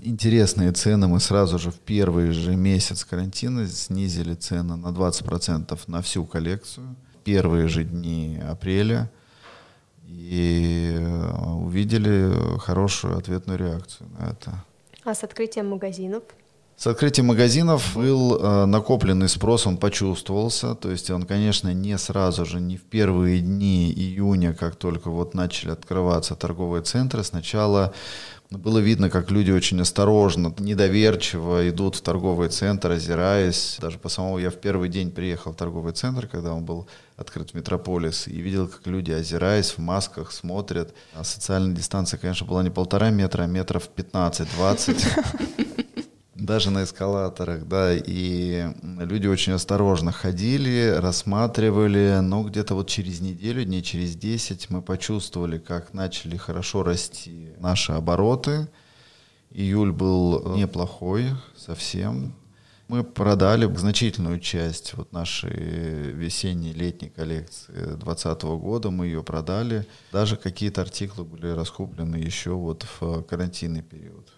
интересные 0.03 0.73
цены. 0.73 1.07
Мы 1.09 1.19
сразу 1.21 1.59
же 1.59 1.71
в 1.71 1.79
первый 1.79 2.31
же 2.33 2.57
месяц 2.57 3.05
карантина 3.05 3.67
снизили 3.67 4.35
цены 4.35 4.77
на 4.77 4.89
20% 4.89 5.79
на 5.87 6.03
всю 6.03 6.27
коллекцию. 6.27 6.95
Первые 7.25 7.69
же 7.69 7.85
дни 7.85 8.39
апреля. 8.47 9.11
И 10.07 10.97
увидели 11.47 12.59
хорошую 12.59 13.17
ответную 13.17 13.59
реакцию 13.59 14.09
на 14.19 14.31
это. 14.31 14.65
А 15.05 15.15
с 15.15 15.25
открытием 15.25 15.69
магазинов? 15.69 16.23
С 16.79 16.87
открытием 16.87 17.27
магазинов 17.27 17.97
был 17.97 18.38
э, 18.38 18.64
накопленный 18.67 19.29
спрос, 19.29 19.67
он 19.67 19.79
почувствовался. 19.79 20.77
То 20.77 20.93
есть 20.93 21.11
он, 21.11 21.25
конечно, 21.25 21.75
не 21.75 21.99
сразу 21.99 22.47
же, 22.47 22.61
не 22.61 22.77
в 22.77 22.83
первые 22.83 23.41
дни 23.41 23.91
июня, 23.91 24.55
как 24.55 24.77
только 24.77 25.11
вот 25.11 25.35
начали 25.35 25.73
открываться 25.73 26.37
торговые 26.37 26.85
центры. 26.85 27.25
Сначала 27.25 27.93
было 28.51 28.79
видно, 28.79 29.11
как 29.11 29.33
люди 29.33 29.51
очень 29.51 29.81
осторожно, 29.81 30.55
недоверчиво 30.57 31.69
идут 31.69 31.97
в 31.97 32.01
торговый 32.01 32.49
центр, 32.49 32.93
озираясь. 32.93 33.79
Даже 33.81 33.99
по 33.99 34.09
самому 34.09 34.38
я 34.38 34.51
в 34.51 34.61
первый 34.61 34.88
день 34.88 35.11
приехал 35.11 35.51
в 35.51 35.57
торговый 35.57 35.95
центр, 35.95 36.29
когда 36.29 36.55
он 36.55 36.64
был 36.64 36.87
открыт 37.17 37.51
в 37.51 37.55
Метрополис, 37.55 38.29
и 38.29 38.41
видел, 38.41 38.69
как 38.69 38.87
люди, 38.87 39.11
озираясь 39.11 39.73
в 39.73 39.79
масках, 39.79 40.31
смотрят. 40.31 40.95
А 41.12 41.25
социальная 41.25 41.75
дистанция, 41.75 42.19
конечно, 42.19 42.47
была 42.47 42.62
не 42.62 42.71
полтора 42.71 43.11
метра, 43.11 43.43
а 43.43 43.47
метров 43.47 43.91
15-20. 43.97 45.75
даже 46.38 46.70
на 46.70 46.85
эскалаторах, 46.85 47.66
да, 47.66 47.92
и 47.94 48.72
люди 48.83 49.27
очень 49.27 49.53
осторожно 49.53 50.12
ходили, 50.12 50.94
рассматривали, 50.96 52.20
но 52.22 52.44
где-то 52.44 52.74
вот 52.74 52.88
через 52.88 53.20
неделю, 53.20 53.64
дней 53.64 53.83
через 53.83 54.14
10 54.14 54.70
мы 54.70 54.81
почувствовали, 54.81 55.59
как 55.59 55.92
начали 55.92 56.37
хорошо 56.37 56.85
расти 56.85 57.51
наши 57.59 57.92
обороты. 57.92 58.68
Июль 59.51 59.92
был 59.92 60.57
неплохой 60.57 61.31
совсем. 61.57 62.35
Мы 62.87 63.03
продали 63.05 63.66
значительную 63.77 64.40
часть 64.40 64.94
вот 64.94 65.12
нашей 65.12 66.12
весенней 66.12 66.72
летней 66.72 67.11
коллекции 67.11 67.72
2020 67.72 68.42
года, 68.42 68.90
мы 68.90 69.07
ее 69.07 69.22
продали. 69.22 69.87
Даже 70.12 70.37
какие-то 70.37 70.83
артиклы 70.83 71.24
были 71.24 71.48
раскуплены 71.48 72.16
еще 72.16 72.53
вот 72.53 72.87
в 73.01 73.22
карантинный 73.22 73.83
период. 73.83 74.33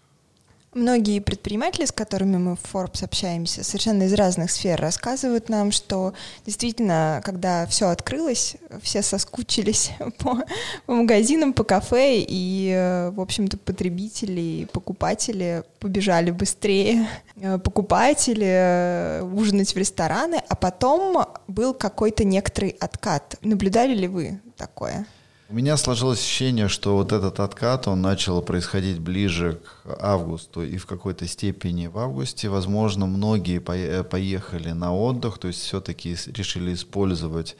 Многие 0.72 1.18
предприниматели, 1.18 1.85
с 1.85 1.90
которыми 1.90 2.37
мы 2.37 2.54
в 2.54 2.61
Forbes 2.72 3.04
общаемся, 3.04 3.64
совершенно 3.64 4.04
из 4.04 4.12
разных 4.14 4.52
сфер, 4.52 4.80
рассказывают 4.80 5.48
нам, 5.48 5.72
что 5.72 6.14
действительно, 6.46 7.20
когда 7.24 7.66
все 7.66 7.88
открылось, 7.88 8.54
все 8.80 9.02
соскучились 9.02 9.90
по, 10.18 10.44
по 10.87 10.94
магазинам, 10.94 11.54
по 11.54 11.64
кафе, 11.64 12.20
и, 12.20 12.72
э, 12.72 13.11
в 13.11 13.20
общем-то, 13.20 13.59
потребители, 13.59 14.68
покупатели 14.72 15.64
побежали 15.80 16.30
быстрее 16.30 17.09
э, 17.35 17.59
покупать 17.59 18.28
или 18.28 18.46
э, 18.46 19.22
ужинать 19.22 19.74
в 19.74 19.76
рестораны, 19.76 20.40
а 20.48 20.54
потом 20.54 21.26
был 21.48 21.74
какой-то 21.74 22.22
некоторый 22.22 22.76
откат. 22.78 23.35
Наблюдали 23.42 23.94
ли 23.96 24.06
вы 24.06 24.40
такое? 24.56 25.04
У 25.50 25.54
меня 25.54 25.76
сложилось 25.76 26.20
ощущение, 26.20 26.68
что 26.68 26.94
вот 26.94 27.10
этот 27.10 27.40
откат, 27.40 27.88
он 27.88 28.00
начал 28.00 28.40
происходить 28.40 29.00
ближе 29.00 29.58
к 29.64 29.96
августу 30.00 30.62
и 30.62 30.76
в 30.76 30.86
какой-то 30.86 31.26
степени 31.26 31.88
в 31.88 31.98
августе. 31.98 32.48
Возможно, 32.48 33.06
многие 33.06 33.58
поехали 33.58 34.70
на 34.70 34.94
отдых, 34.94 35.38
то 35.38 35.48
есть 35.48 35.60
все-таки 35.60 36.16
решили 36.28 36.72
использовать 36.72 37.56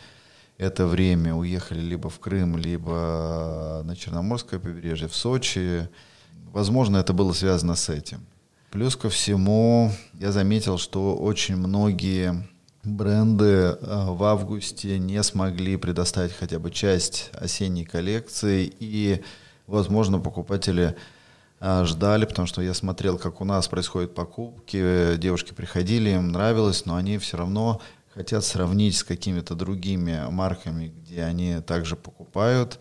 это 0.57 0.87
время, 0.87 1.35
уехали 1.35 1.81
либо 1.81 2.11
в 2.11 2.21
Крым, 2.21 2.57
либо 2.57 3.83
на 3.85 3.97
Черноморское 3.97 4.61
побережье, 4.61 5.09
в 5.09 5.17
Сочи. 5.17 5.89
Возможно, 6.53 6.99
это 6.99 7.13
было 7.13 7.33
связано 7.33 7.75
с 7.75 7.89
этим. 7.89 8.25
Плюс 8.71 8.95
ко 8.95 9.11
всему, 9.11 9.91
я 10.21 10.31
заметил, 10.31 10.79
что 10.79 11.17
очень 11.17 11.57
многие 11.57 12.49
бренды 12.85 13.45
э, 13.45 13.77
в 13.81 14.23
августе 14.25 14.99
не 14.99 15.23
смогли 15.23 15.77
предоставить 15.77 16.33
хотя 16.33 16.59
бы 16.59 16.71
часть 16.71 17.31
осенней 17.35 17.85
коллекции, 17.85 18.73
и, 18.81 19.23
возможно, 19.67 20.19
покупатели 20.19 20.97
э, 21.61 21.85
ждали, 21.85 22.25
потому 22.25 22.47
что 22.47 22.63
я 22.63 22.73
смотрел, 22.73 23.19
как 23.19 23.41
у 23.41 23.45
нас 23.45 23.69
происходят 23.69 24.15
покупки, 24.15 25.17
девушки 25.17 25.53
приходили, 25.53 26.11
им 26.11 26.33
нравилось, 26.33 26.87
но 26.87 26.97
они 26.97 27.19
все 27.19 27.37
равно 27.37 27.81
хотят 28.15 28.45
сравнить 28.45 28.97
с 28.97 29.05
какими-то 29.05 29.55
другими 29.55 30.27
марками, 30.31 30.89
где 30.89 31.23
они 31.23 31.61
также 31.61 31.97
покупают, 31.97 32.81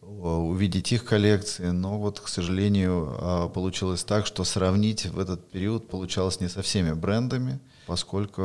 увидеть 0.00 0.92
их 0.92 1.04
коллекции, 1.04 1.70
но 1.70 1.98
вот, 1.98 2.20
к 2.20 2.28
сожалению, 2.28 3.16
э, 3.18 3.48
получилось 3.52 4.02
так, 4.02 4.24
что 4.24 4.44
сравнить 4.44 5.04
в 5.04 5.18
этот 5.18 5.50
период 5.50 5.88
получалось 5.88 6.40
не 6.40 6.48
со 6.48 6.62
всеми 6.62 6.94
брендами– 6.94 7.60
поскольку 7.86 8.42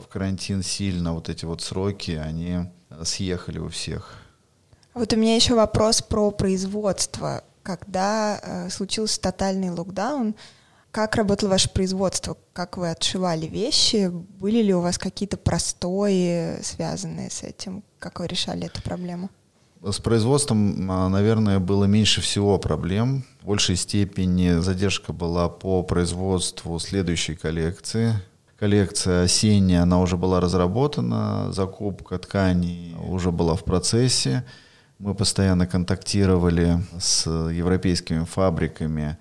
в 0.00 0.06
карантин 0.10 0.62
сильно 0.62 1.14
вот 1.14 1.28
эти 1.28 1.44
вот 1.44 1.62
сроки, 1.62 2.12
они 2.12 2.70
съехали 3.04 3.58
у 3.58 3.68
всех. 3.68 4.14
Вот 4.94 5.12
у 5.12 5.16
меня 5.16 5.36
еще 5.36 5.54
вопрос 5.54 6.02
про 6.02 6.30
производство. 6.30 7.44
Когда 7.62 8.40
э, 8.42 8.70
случился 8.70 9.20
тотальный 9.20 9.70
локдаун, 9.70 10.34
как 10.90 11.16
работало 11.16 11.50
ваше 11.50 11.68
производство? 11.68 12.36
Как 12.54 12.78
вы 12.78 12.90
отшивали 12.90 13.46
вещи? 13.46 14.10
Были 14.10 14.62
ли 14.62 14.74
у 14.74 14.80
вас 14.80 14.98
какие-то 14.98 15.36
простои, 15.36 16.60
связанные 16.62 17.30
с 17.30 17.42
этим? 17.42 17.84
Как 17.98 18.20
вы 18.20 18.26
решали 18.26 18.66
эту 18.66 18.82
проблему? 18.82 19.30
С 19.84 19.98
производством, 20.00 20.90
а, 20.90 21.08
наверное, 21.08 21.60
было 21.60 21.84
меньше 21.84 22.20
всего 22.20 22.58
проблем. 22.58 23.24
В 23.42 23.46
большей 23.46 23.76
степени 23.76 24.58
задержка 24.58 25.12
была 25.12 25.48
по 25.48 25.82
производству 25.82 26.78
следующей 26.80 27.36
коллекции 27.36 28.14
коллекция 28.58 29.24
осенняя, 29.24 29.82
она 29.82 30.00
уже 30.00 30.16
была 30.16 30.40
разработана, 30.40 31.52
закупка 31.52 32.18
тканей 32.18 32.96
уже 33.08 33.30
была 33.30 33.54
в 33.54 33.64
процессе. 33.64 34.44
Мы 34.98 35.14
постоянно 35.14 35.66
контактировали 35.66 36.78
с 36.98 37.26
европейскими 37.26 38.24
фабриками. 38.24 39.16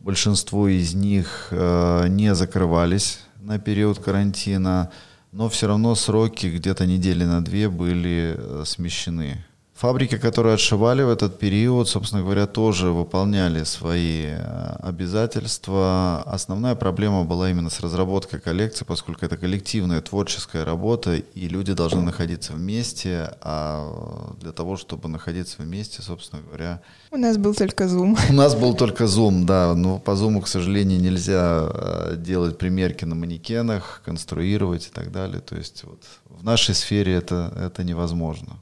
Большинство 0.00 0.68
из 0.68 0.94
них 0.94 1.48
э, 1.50 2.06
не 2.08 2.34
закрывались 2.34 3.20
на 3.40 3.58
период 3.58 3.98
карантина, 3.98 4.90
но 5.30 5.48
все 5.48 5.68
равно 5.68 5.94
сроки 5.94 6.46
где-то 6.46 6.86
недели 6.86 7.24
на 7.24 7.42
две 7.42 7.70
были 7.70 8.34
э, 8.36 8.64
смещены. 8.66 9.42
Фабрики, 9.82 10.16
которые 10.16 10.54
отшивали 10.54 11.02
в 11.02 11.08
этот 11.08 11.40
период, 11.40 11.88
собственно 11.88 12.22
говоря, 12.22 12.46
тоже 12.46 12.90
выполняли 12.90 13.64
свои 13.64 14.26
э, 14.26 14.76
обязательства. 14.78 16.22
Основная 16.24 16.76
проблема 16.76 17.24
была 17.24 17.50
именно 17.50 17.68
с 17.68 17.80
разработкой 17.80 18.38
коллекции, 18.38 18.84
поскольку 18.84 19.26
это 19.26 19.36
коллективная 19.36 20.00
творческая 20.00 20.64
работа, 20.64 21.16
и 21.16 21.48
люди 21.48 21.72
должны 21.72 22.00
находиться 22.00 22.52
вместе, 22.52 23.34
а 23.40 24.32
для 24.40 24.52
того, 24.52 24.76
чтобы 24.76 25.08
находиться 25.08 25.56
вместе, 25.62 26.00
собственно 26.00 26.42
говоря... 26.42 26.80
У 27.10 27.16
нас 27.16 27.36
был 27.36 27.52
только 27.52 27.86
Zoom. 27.86 28.16
У 28.30 28.34
нас 28.34 28.54
был 28.54 28.76
только 28.76 29.06
Zoom, 29.06 29.46
да, 29.46 29.74
но 29.74 29.98
по 29.98 30.12
Zoom, 30.12 30.42
к 30.42 30.46
сожалению, 30.46 31.00
нельзя 31.00 31.68
э, 31.68 32.14
делать 32.18 32.56
примерки 32.56 33.04
на 33.04 33.16
манекенах, 33.16 34.00
конструировать 34.04 34.86
и 34.86 34.90
так 34.90 35.10
далее. 35.10 35.40
То 35.40 35.56
есть 35.56 35.82
вот 35.82 36.04
в 36.28 36.44
нашей 36.44 36.76
сфере 36.76 37.14
это, 37.14 37.52
это 37.56 37.82
невозможно. 37.82 38.60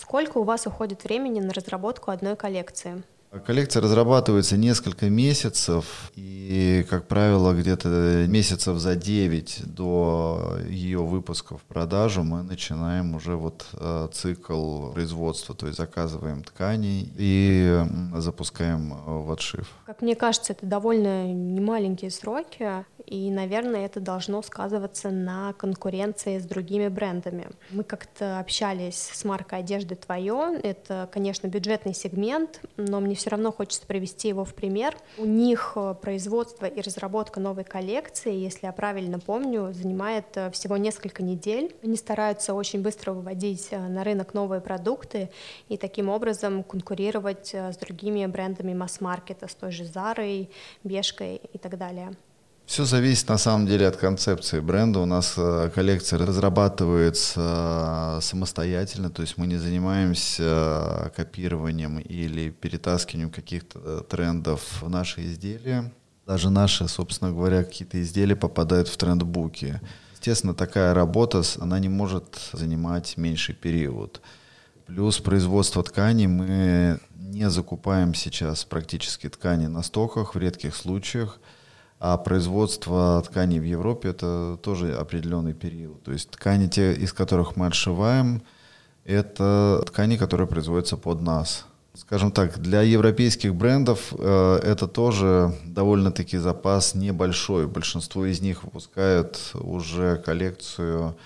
Сколько 0.00 0.38
у 0.38 0.44
вас 0.44 0.66
уходит 0.66 1.04
времени 1.04 1.40
на 1.40 1.52
разработку 1.52 2.10
одной 2.10 2.34
коллекции? 2.34 3.02
Коллекция 3.46 3.80
разрабатывается 3.80 4.56
несколько 4.56 5.08
месяцев, 5.08 6.10
и, 6.16 6.84
как 6.90 7.06
правило, 7.06 7.54
где-то 7.54 8.26
месяцев 8.26 8.76
за 8.78 8.96
9 8.96 9.72
до 9.72 10.58
ее 10.68 10.98
выпуска 10.98 11.56
в 11.56 11.62
продажу 11.62 12.24
мы 12.24 12.42
начинаем 12.42 13.14
уже 13.14 13.36
вот 13.36 13.66
э, 13.74 14.08
цикл 14.12 14.90
производства, 14.90 15.54
то 15.54 15.66
есть 15.66 15.78
заказываем 15.78 16.42
ткани 16.42 17.08
и 17.16 17.84
запускаем 18.16 18.94
э, 18.94 18.96
в 19.06 19.30
отшив. 19.30 19.68
Как 19.86 20.02
мне 20.02 20.16
кажется, 20.16 20.52
это 20.52 20.66
довольно 20.66 21.32
немаленькие 21.32 22.10
сроки, 22.10 22.84
и, 23.06 23.30
наверное, 23.30 23.86
это 23.86 24.00
должно 24.00 24.42
сказываться 24.42 25.10
на 25.10 25.52
конкуренции 25.52 26.38
с 26.38 26.44
другими 26.44 26.88
брендами. 26.88 27.48
Мы 27.70 27.84
как-то 27.84 28.38
общались 28.38 29.10
с 29.12 29.24
маркой 29.24 29.60
одежды 29.60 29.94
«Твое», 29.94 30.58
это, 30.62 31.08
конечно, 31.12 31.48
бюджетный 31.48 31.94
сегмент, 31.94 32.60
но 32.76 33.00
мне 33.00 33.14
все 33.20 33.30
равно 33.30 33.52
хочется 33.52 33.86
привести 33.86 34.28
его 34.28 34.44
в 34.44 34.54
пример. 34.54 34.96
У 35.18 35.26
них 35.26 35.72
э, 35.76 35.94
производство 36.00 36.64
и 36.64 36.80
разработка 36.80 37.38
новой 37.38 37.64
коллекции, 37.64 38.34
если 38.34 38.66
я 38.66 38.72
правильно 38.72 39.18
помню, 39.18 39.72
занимает 39.72 40.24
э, 40.36 40.50
всего 40.50 40.78
несколько 40.78 41.22
недель. 41.22 41.76
Они 41.82 41.96
стараются 41.96 42.54
очень 42.54 42.80
быстро 42.80 43.12
выводить 43.12 43.68
э, 43.72 43.78
на 43.78 44.04
рынок 44.04 44.32
новые 44.32 44.62
продукты 44.62 45.30
и 45.68 45.76
таким 45.76 46.08
образом 46.08 46.64
конкурировать 46.64 47.54
с 47.54 47.76
другими 47.76 48.24
брендами 48.24 48.72
масс-маркета, 48.72 49.48
с 49.48 49.54
той 49.54 49.70
же 49.70 49.84
Зарой, 49.84 50.50
Бешкой 50.82 51.42
и 51.52 51.58
так 51.58 51.76
далее. 51.76 52.16
Все 52.70 52.84
зависит 52.84 53.28
на 53.28 53.36
самом 53.36 53.66
деле 53.66 53.88
от 53.88 53.96
концепции 53.96 54.60
бренда. 54.60 55.00
У 55.00 55.04
нас 55.04 55.34
э, 55.36 55.72
коллекция 55.74 56.20
разрабатывается 56.24 58.18
э, 58.18 58.20
самостоятельно, 58.22 59.10
то 59.10 59.22
есть 59.22 59.36
мы 59.38 59.48
не 59.48 59.56
занимаемся 59.56 60.44
э, 60.44 61.10
копированием 61.16 61.98
или 61.98 62.50
перетаскиванием 62.50 63.32
каких-то 63.32 64.02
трендов 64.02 64.82
в 64.82 64.88
наши 64.88 65.24
изделия. 65.24 65.92
Даже 66.28 66.48
наши, 66.48 66.86
собственно 66.86 67.32
говоря, 67.32 67.64
какие-то 67.64 68.00
изделия 68.00 68.36
попадают 68.36 68.86
в 68.86 68.96
трендбуки. 68.96 69.80
Естественно, 70.12 70.54
такая 70.54 70.94
работа, 70.94 71.42
она 71.58 71.80
не 71.80 71.88
может 71.88 72.38
занимать 72.52 73.16
меньший 73.16 73.56
период. 73.56 74.20
Плюс 74.86 75.18
производство 75.18 75.82
тканей 75.82 76.28
мы 76.28 77.00
не 77.16 77.50
закупаем 77.50 78.14
сейчас 78.14 78.64
практически 78.64 79.28
ткани 79.28 79.66
на 79.66 79.82
стоках 79.82 80.36
в 80.36 80.38
редких 80.38 80.76
случаях. 80.76 81.40
А 82.00 82.16
производство 82.16 83.22
тканей 83.22 83.60
в 83.60 83.64
Европе 83.64 84.08
это 84.08 84.58
тоже 84.62 84.94
определенный 84.94 85.52
период. 85.52 86.02
То 86.02 86.12
есть 86.12 86.30
ткани, 86.30 86.66
те, 86.66 86.94
из 86.94 87.12
которых 87.12 87.56
мы 87.56 87.66
отшиваем, 87.66 88.42
это 89.04 89.84
ткани, 89.86 90.16
которые 90.16 90.46
производятся 90.46 90.96
под 90.96 91.20
нас. 91.20 91.66
Скажем 91.92 92.32
так, 92.32 92.58
для 92.58 92.80
европейских 92.80 93.54
брендов 93.54 94.14
э, 94.16 94.60
это 94.62 94.88
тоже 94.88 95.54
довольно-таки 95.66 96.38
запас 96.38 96.94
небольшой. 96.94 97.66
Большинство 97.66 98.24
из 98.24 98.40
них 98.40 98.64
выпускают 98.64 99.50
уже 99.54 100.16
коллекцию, 100.16 101.16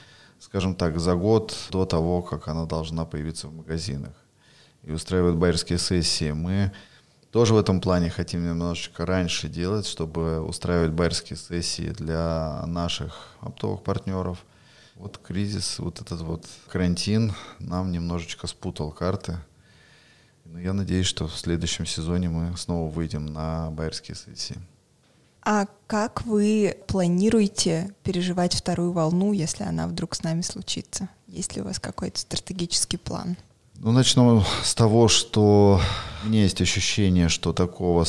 скажем 0.41 0.75
так, 0.75 0.99
за 0.99 1.15
год 1.15 1.55
до 1.71 1.85
того, 1.85 2.23
как 2.23 2.49
она 2.49 2.65
должна 2.65 3.05
появиться 3.05 3.47
в 3.47 3.55
магазинах. 3.55 4.15
И 4.83 4.91
устраивают 4.91 5.37
байерские 5.37 5.79
сессии. 5.79 6.33
Мы 6.33 6.73
тоже 7.35 7.53
в 7.53 7.59
этом 7.59 7.81
плане 7.81 8.11
хотим 8.11 8.47
немножечко 8.47 9.05
раньше 9.05 9.49
делать, 9.49 9.89
чтобы 9.89 10.41
устраивать 10.41 10.93
байерские 10.93 11.37
сессии 11.37 11.89
для 11.89 12.63
наших 12.65 13.31
оптовых 13.41 13.83
партнеров. 13.83 14.39
Вот 14.95 15.19
кризис, 15.19 15.81
вот 15.81 16.01
этот 16.01 16.21
вот 16.21 16.47
карантин 16.69 17.33
нам 17.59 17.91
немножечко 17.91 18.47
спутал 18.47 18.93
карты. 18.93 19.37
Но 20.45 20.61
я 20.61 20.73
надеюсь, 20.73 21.09
что 21.09 21.27
в 21.27 21.37
следующем 21.37 21.87
сезоне 21.87 22.29
мы 22.29 22.57
снова 22.57 22.89
выйдем 22.89 23.27
на 23.27 23.73
байерские 23.73 24.15
сессии. 24.15 24.55
А 25.43 25.67
как 25.89 26.25
вы 26.27 26.77
планируете 26.87 27.93
переживать 28.05 28.55
вторую 28.55 28.93
волну, 28.93 29.33
если 29.33 29.65
она 29.65 29.89
вдруг 29.89 30.15
с 30.15 30.23
нами 30.23 30.43
случится? 30.43 31.09
Есть 31.27 31.57
ли 31.57 31.63
у 31.63 31.65
вас 31.65 31.81
какой-то 31.81 32.21
стратегический 32.21 32.97
план? 32.97 33.37
Ну, 33.81 33.91
начну 33.91 34.45
с 34.63 34.73
того, 34.77 35.09
что 35.09 35.81
меня 36.27 36.43
есть 36.43 36.61
ощущение, 36.61 37.29
что 37.29 37.53
такого 37.53 38.05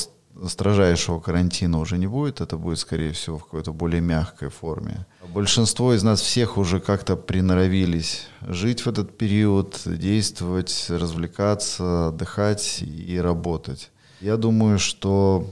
строжайшего 0.48 1.20
карантина 1.20 1.80
уже 1.80 1.98
не 1.98 2.08
будет, 2.08 2.42
это 2.42 2.58
будет, 2.58 2.80
скорее 2.80 3.12
всего, 3.14 3.38
в 3.38 3.46
какой-то 3.46 3.72
более 3.72 4.02
мягкой 4.02 4.50
форме. 4.50 5.06
Большинство 5.34 5.94
из 5.94 6.04
нас 6.04 6.22
всех 6.22 6.58
уже 6.58 6.80
как-то 6.80 7.16
приноровились 7.16 8.28
жить 8.42 8.82
в 8.82 8.88
этот 8.88 9.18
период, 9.18 9.82
действовать, 9.86 10.88
развлекаться, 10.90 12.10
отдыхать 12.10 12.82
и 12.82 13.18
работать. 13.20 13.92
Я 14.22 14.38
думаю, 14.38 14.80
что 14.80 15.50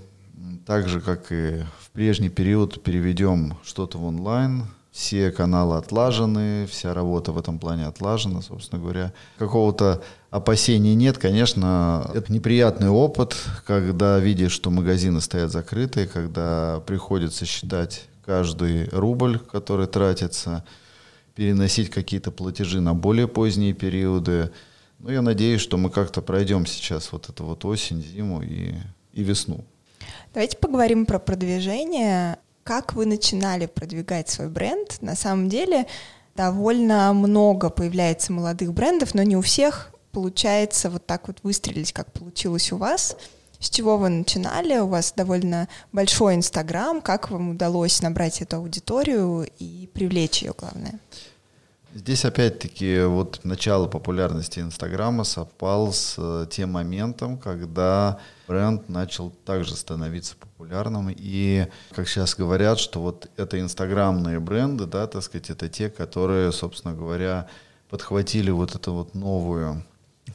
так 0.65 0.88
же, 0.88 1.02
как 1.02 1.32
и 1.32 1.63
в 1.80 1.89
прежний 1.91 2.30
период, 2.30 2.84
переведем 2.84 3.58
что-то 3.63 3.97
в 3.97 4.06
онлайн, 4.06 4.65
все 4.91 5.32
каналы 5.32 5.78
отлажены, 5.78 6.67
вся 6.67 6.93
работа 6.93 7.32
в 7.32 7.38
этом 7.38 7.58
плане 7.58 7.88
отлажена, 7.88 8.41
собственно 8.41 8.82
говоря. 8.82 9.12
Какого-то 9.39 10.04
опасений 10.34 10.96
нет, 10.96 11.19
конечно, 11.19 12.10
это 12.15 12.34
неприятный 12.34 12.89
опыт, 12.89 13.36
когда 13.67 14.17
видишь, 14.17 14.52
что 14.52 14.72
магазины 14.72 15.22
стоят 15.22 15.52
закрытые, 15.52 16.08
когда 16.08 16.82
приходится 16.88 17.46
считать 17.46 18.06
каждый 18.26 18.89
рубль, 18.89 19.38
который 19.38 19.86
тратится, 19.86 20.63
переносить 21.36 21.91
какие-то 21.91 22.32
платежи 22.32 22.82
на 22.82 22.96
более 22.96 23.28
поздние 23.28 23.74
периоды. 23.74 24.50
Но 24.98 25.12
я 25.12 25.22
надеюсь, 25.22 25.62
что 25.62 25.78
мы 25.78 25.91
как-то 25.91 26.24
пройдем 26.24 26.65
сейчас 26.65 27.12
вот 27.12 27.30
эту 27.30 27.43
вот 27.46 27.63
осень, 27.65 28.02
зиму 28.02 28.41
и, 28.41 28.74
и 29.13 29.24
весну. 29.24 29.63
Давайте 30.34 30.58
поговорим 30.58 31.06
про 31.06 31.19
продвижение. 31.19 32.39
Как 32.63 32.93
вы 32.93 33.06
начинали 33.06 33.67
продвигать 33.67 34.30
свой 34.30 34.48
бренд? 34.48 35.00
На 35.02 35.15
самом 35.15 35.48
деле 35.48 35.86
довольно 36.36 37.13
много 37.13 37.69
появляется 37.69 38.34
молодых 38.34 38.74
брендов, 38.74 39.13
но 39.13 39.22
не 39.22 39.38
у 39.38 39.41
всех 39.41 39.92
получается 40.13 40.89
вот 40.89 41.06
так 41.06 41.28
вот 41.28 41.39
выстрелить, 41.43 41.91
как 41.91 42.13
получилось 42.13 42.71
у 42.71 42.78
вас. 42.78 43.17
С 43.60 43.69
чего 43.69 43.97
вы 43.97 44.10
начинали? 44.10 44.78
У 44.78 44.88
вас 44.88 45.13
довольно 45.15 45.67
большой 45.91 46.36
Инстаграм. 46.36 47.02
Как 47.02 47.32
вам 47.32 47.52
удалось 47.52 48.02
набрать 48.02 48.41
эту 48.41 48.58
аудиторию 48.58 49.47
и 49.60 49.89
привлечь 49.93 50.43
ее, 50.43 50.54
главное? 50.58 50.99
Здесь 51.95 52.26
опять-таки 52.26 53.04
вот 53.04 53.39
начало 53.43 53.88
популярности 53.88 54.60
Инстаграма 54.60 55.23
совпал 55.23 55.93
с 55.93 56.15
э, 56.17 56.47
тем 56.49 56.71
моментом, 56.71 57.38
когда 57.38 58.19
бренд 58.47 58.89
начал 58.89 59.30
также 59.45 59.76
становиться 59.76 60.36
популярным. 60.36 61.13
И, 61.15 61.67
как 61.91 62.08
сейчас 62.08 62.34
говорят, 62.34 62.80
что 62.80 62.99
вот 62.99 63.30
это 63.38 63.60
инстаграмные 63.60 64.39
бренды, 64.39 64.88
да, 64.88 65.06
так 65.06 65.21
сказать, 65.21 65.52
это 65.52 65.69
те, 65.69 65.89
которые, 65.91 66.52
собственно 66.52 66.95
говоря, 66.95 67.47
подхватили 67.89 68.49
вот 68.49 68.73
эту 68.73 68.93
вот 68.93 69.13
новую 69.13 69.86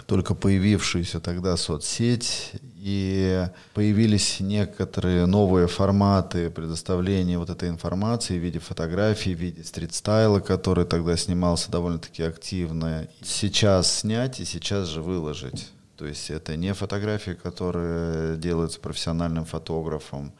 только 0.06 0.34
появившуюся 0.34 1.20
тогда 1.20 1.56
соцсеть, 1.56 2.52
и 2.80 3.46
появились 3.74 4.40
некоторые 4.40 5.26
новые 5.26 5.66
форматы 5.66 6.50
предоставления 6.50 7.38
вот 7.38 7.50
этой 7.50 7.68
информации 7.68 8.38
в 8.38 8.42
виде 8.42 8.58
фотографий, 8.58 9.34
в 9.34 9.38
виде 9.38 9.64
стрит-стайла, 9.64 10.40
который 10.40 10.84
тогда 10.84 11.16
снимался 11.16 11.70
довольно-таки 11.70 12.22
активно. 12.22 13.08
Сейчас 13.22 14.00
снять 14.00 14.40
и 14.40 14.44
сейчас 14.44 14.88
же 14.88 15.02
выложить. 15.02 15.68
То 15.96 16.06
есть 16.06 16.30
это 16.30 16.54
не 16.56 16.72
фотографии, 16.74 17.32
которые 17.32 18.36
делаются 18.36 18.78
профессиональным 18.78 19.44
фотографом 19.44 20.32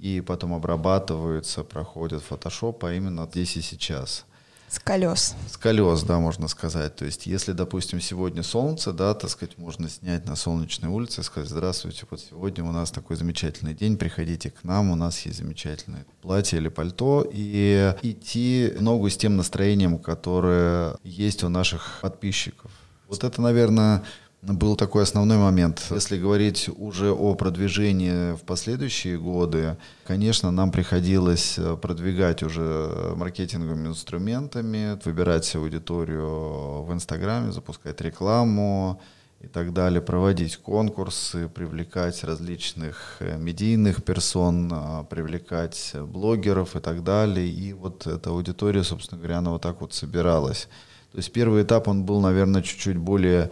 и 0.00 0.20
потом 0.20 0.54
обрабатываются, 0.54 1.62
проходят 1.64 2.22
фотошоп, 2.22 2.84
а 2.84 2.94
именно 2.94 3.28
здесь 3.30 3.56
и 3.56 3.60
сейчас. 3.60 4.24
С 4.68 4.78
колес. 4.78 5.34
С 5.50 5.56
колес, 5.56 6.02
да, 6.02 6.18
можно 6.18 6.46
сказать. 6.46 6.94
То 6.94 7.06
есть, 7.06 7.26
если, 7.26 7.52
допустим, 7.52 8.00
сегодня 8.00 8.42
солнце, 8.42 8.92
да, 8.92 9.14
так 9.14 9.30
сказать, 9.30 9.56
можно 9.56 9.88
снять 9.88 10.26
на 10.26 10.36
солнечной 10.36 10.90
улице 10.90 11.22
и 11.22 11.24
сказать, 11.24 11.48
здравствуйте, 11.48 12.04
вот 12.10 12.20
сегодня 12.20 12.64
у 12.64 12.72
нас 12.72 12.90
такой 12.90 13.16
замечательный 13.16 13.74
день, 13.74 13.96
приходите 13.96 14.50
к 14.50 14.64
нам, 14.64 14.90
у 14.90 14.94
нас 14.94 15.20
есть 15.24 15.38
замечательное 15.38 16.04
платье 16.20 16.58
или 16.58 16.68
пальто, 16.68 17.26
и 17.32 17.94
идти 18.02 18.74
ногу 18.78 19.08
с 19.08 19.16
тем 19.16 19.36
настроением, 19.38 19.98
которое 19.98 20.96
есть 21.02 21.42
у 21.44 21.48
наших 21.48 22.00
подписчиков. 22.02 22.70
Вот 23.08 23.24
это, 23.24 23.40
наверное, 23.40 24.04
был 24.42 24.76
такой 24.76 25.02
основной 25.02 25.36
момент. 25.36 25.84
Если 25.90 26.18
говорить 26.18 26.70
уже 26.76 27.10
о 27.10 27.34
продвижении 27.34 28.34
в 28.36 28.42
последующие 28.42 29.18
годы, 29.18 29.76
конечно, 30.06 30.50
нам 30.50 30.70
приходилось 30.70 31.58
э, 31.58 31.76
продвигать 31.76 32.42
уже 32.42 33.14
маркетинговыми 33.16 33.88
инструментами, 33.88 34.98
выбирать 35.04 35.54
аудиторию 35.56 36.82
в 36.82 36.92
Инстаграме, 36.92 37.50
запускать 37.50 38.00
рекламу 38.00 39.00
и 39.40 39.48
так 39.48 39.72
далее, 39.72 40.00
проводить 40.00 40.56
конкурсы, 40.56 41.48
привлекать 41.48 42.22
различных 42.22 43.16
э, 43.18 43.36
медийных 43.36 44.04
персон, 44.04 44.70
э, 44.72 45.04
привлекать 45.10 45.94
блогеров 46.00 46.76
и 46.76 46.80
так 46.80 47.02
далее. 47.02 47.48
И 47.48 47.72
вот 47.72 48.06
эта 48.06 48.30
аудитория, 48.30 48.84
собственно 48.84 49.18
говоря, 49.18 49.38
она 49.38 49.50
вот 49.50 49.62
так 49.62 49.80
вот 49.80 49.94
собиралась. 49.94 50.68
То 51.10 51.18
есть 51.18 51.32
первый 51.32 51.64
этап, 51.64 51.88
он 51.88 52.04
был, 52.04 52.20
наверное, 52.20 52.62
чуть-чуть 52.62 52.98
более 52.98 53.50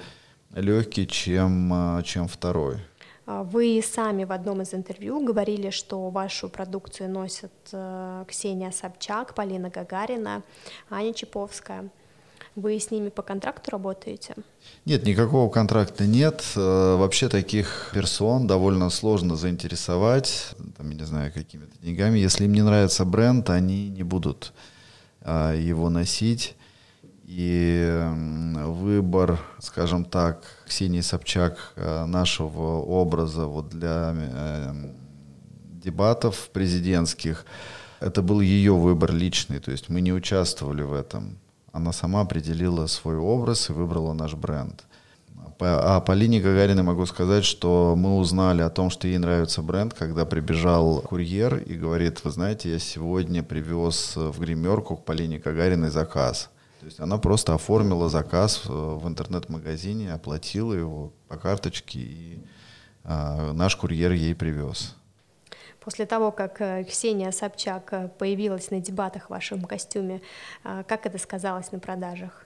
легкий, 0.57 1.07
чем, 1.07 1.71
а, 1.73 2.03
чем 2.03 2.29
второй. 2.29 2.79
А 3.27 3.43
вы 3.43 3.83
сами 3.85 4.25
в 4.25 4.33
одном 4.33 4.63
из 4.63 4.73
интервью 4.73 5.25
говорили, 5.25 5.71
что 5.71 6.11
вашу 6.11 6.49
продукцию 6.49 7.11
носят 7.11 7.53
э, 7.73 8.25
Ксения 8.29 8.71
Собчак, 8.71 9.35
Полина 9.35 9.69
Гагарина, 9.69 10.43
Аня 10.91 11.13
Чаповская. 11.13 11.91
Вы 12.55 12.79
с 12.79 12.91
ними 12.93 13.09
по 13.09 13.23
контракту 13.23 13.73
работаете? 13.73 14.35
Нет, 14.85 15.05
никакого 15.05 15.51
контракта 15.51 16.07
нет. 16.07 16.45
Э, 16.55 16.97
вообще 16.97 17.29
таких 17.29 17.91
персон 17.93 18.47
довольно 18.47 18.91
сложно 18.91 19.35
заинтересовать, 19.35 20.55
там, 20.77 20.89
я 20.91 20.97
не 20.97 21.05
знаю, 21.05 21.33
какими-то 21.33 21.77
деньгами. 21.83 22.21
Если 22.21 22.45
им 22.45 22.53
не 22.53 22.63
нравится 22.63 23.05
бренд, 23.05 23.51
они 23.51 23.89
не 23.89 24.05
будут 24.05 24.53
а, 25.21 25.53
его 25.53 25.91
носить. 25.91 26.55
И 27.27 28.03
выбор, 28.65 29.41
скажем 29.59 30.05
так, 30.05 30.45
Ксении 30.65 31.01
Собчак 31.01 31.73
э, 31.75 32.05
нашего 32.05 32.81
образа 32.81 33.47
вот 33.47 33.69
для 33.69 34.15
э, 34.15 34.75
дебатов 35.83 36.51
президентских, 36.53 37.45
это 37.99 38.23
был 38.23 38.41
ее 38.41 38.75
выбор 38.75 39.13
личный, 39.13 39.59
то 39.59 39.73
есть 39.73 39.89
мы 39.89 40.03
не 40.03 40.13
участвовали 40.13 40.83
в 40.83 40.93
этом. 40.93 41.39
Она 41.73 41.93
сама 41.93 42.21
определила 42.21 42.87
свой 42.87 43.17
образ 43.17 43.71
и 43.71 43.73
выбрала 43.73 44.13
наш 44.13 44.35
бренд. 44.35 44.85
По, 45.59 45.97
а 45.97 46.01
Полине 46.01 46.41
могу 46.83 47.07
сказать, 47.07 47.45
что 47.45 47.95
мы 47.97 48.19
узнали 48.19 48.63
о 48.63 48.71
том, 48.71 48.89
что 48.89 49.09
ей 49.09 49.19
нравится 49.19 49.63
бренд, 49.63 49.95
когда 49.95 50.27
прибежал 50.27 51.01
курьер 51.01 51.57
и 51.57 51.75
говорит, 51.75 52.23
вы 52.23 52.31
знаете, 52.31 52.71
я 52.71 52.79
сегодня 52.79 53.43
привез 53.43 54.15
в 54.15 54.39
гримерку 54.39 54.97
к 54.97 55.05
Полине 55.05 55.39
Гагариной 55.39 55.91
заказ. 55.91 56.51
То 56.81 56.87
есть 56.87 57.01
она 57.01 57.19
просто 57.19 57.55
оформила 57.55 58.09
заказ 58.09 58.63
в 58.67 59.07
интернет-магазине, 59.09 60.13
оплатила 60.13 60.73
его 60.73 61.13
по 61.29 61.37
карточке, 61.37 61.99
и 62.01 62.39
а, 63.09 63.53
наш 63.53 63.77
курьер 63.77 64.13
ей 64.13 64.35
привез. 64.35 64.95
После 65.81 66.05
того, 66.07 66.33
как 66.33 66.61
э, 66.61 66.83
Ксения 66.83 67.31
Собчак 67.31 67.93
э, 67.93 68.09
появилась 68.19 68.73
на 68.73 68.81
дебатах 68.81 69.27
в 69.27 69.31
вашем 69.31 69.63
костюме, 69.63 70.21
а, 70.65 70.83
как 70.83 71.07
это 71.07 71.17
сказалось 71.17 71.71
на 71.71 71.79
продажах? 71.79 72.45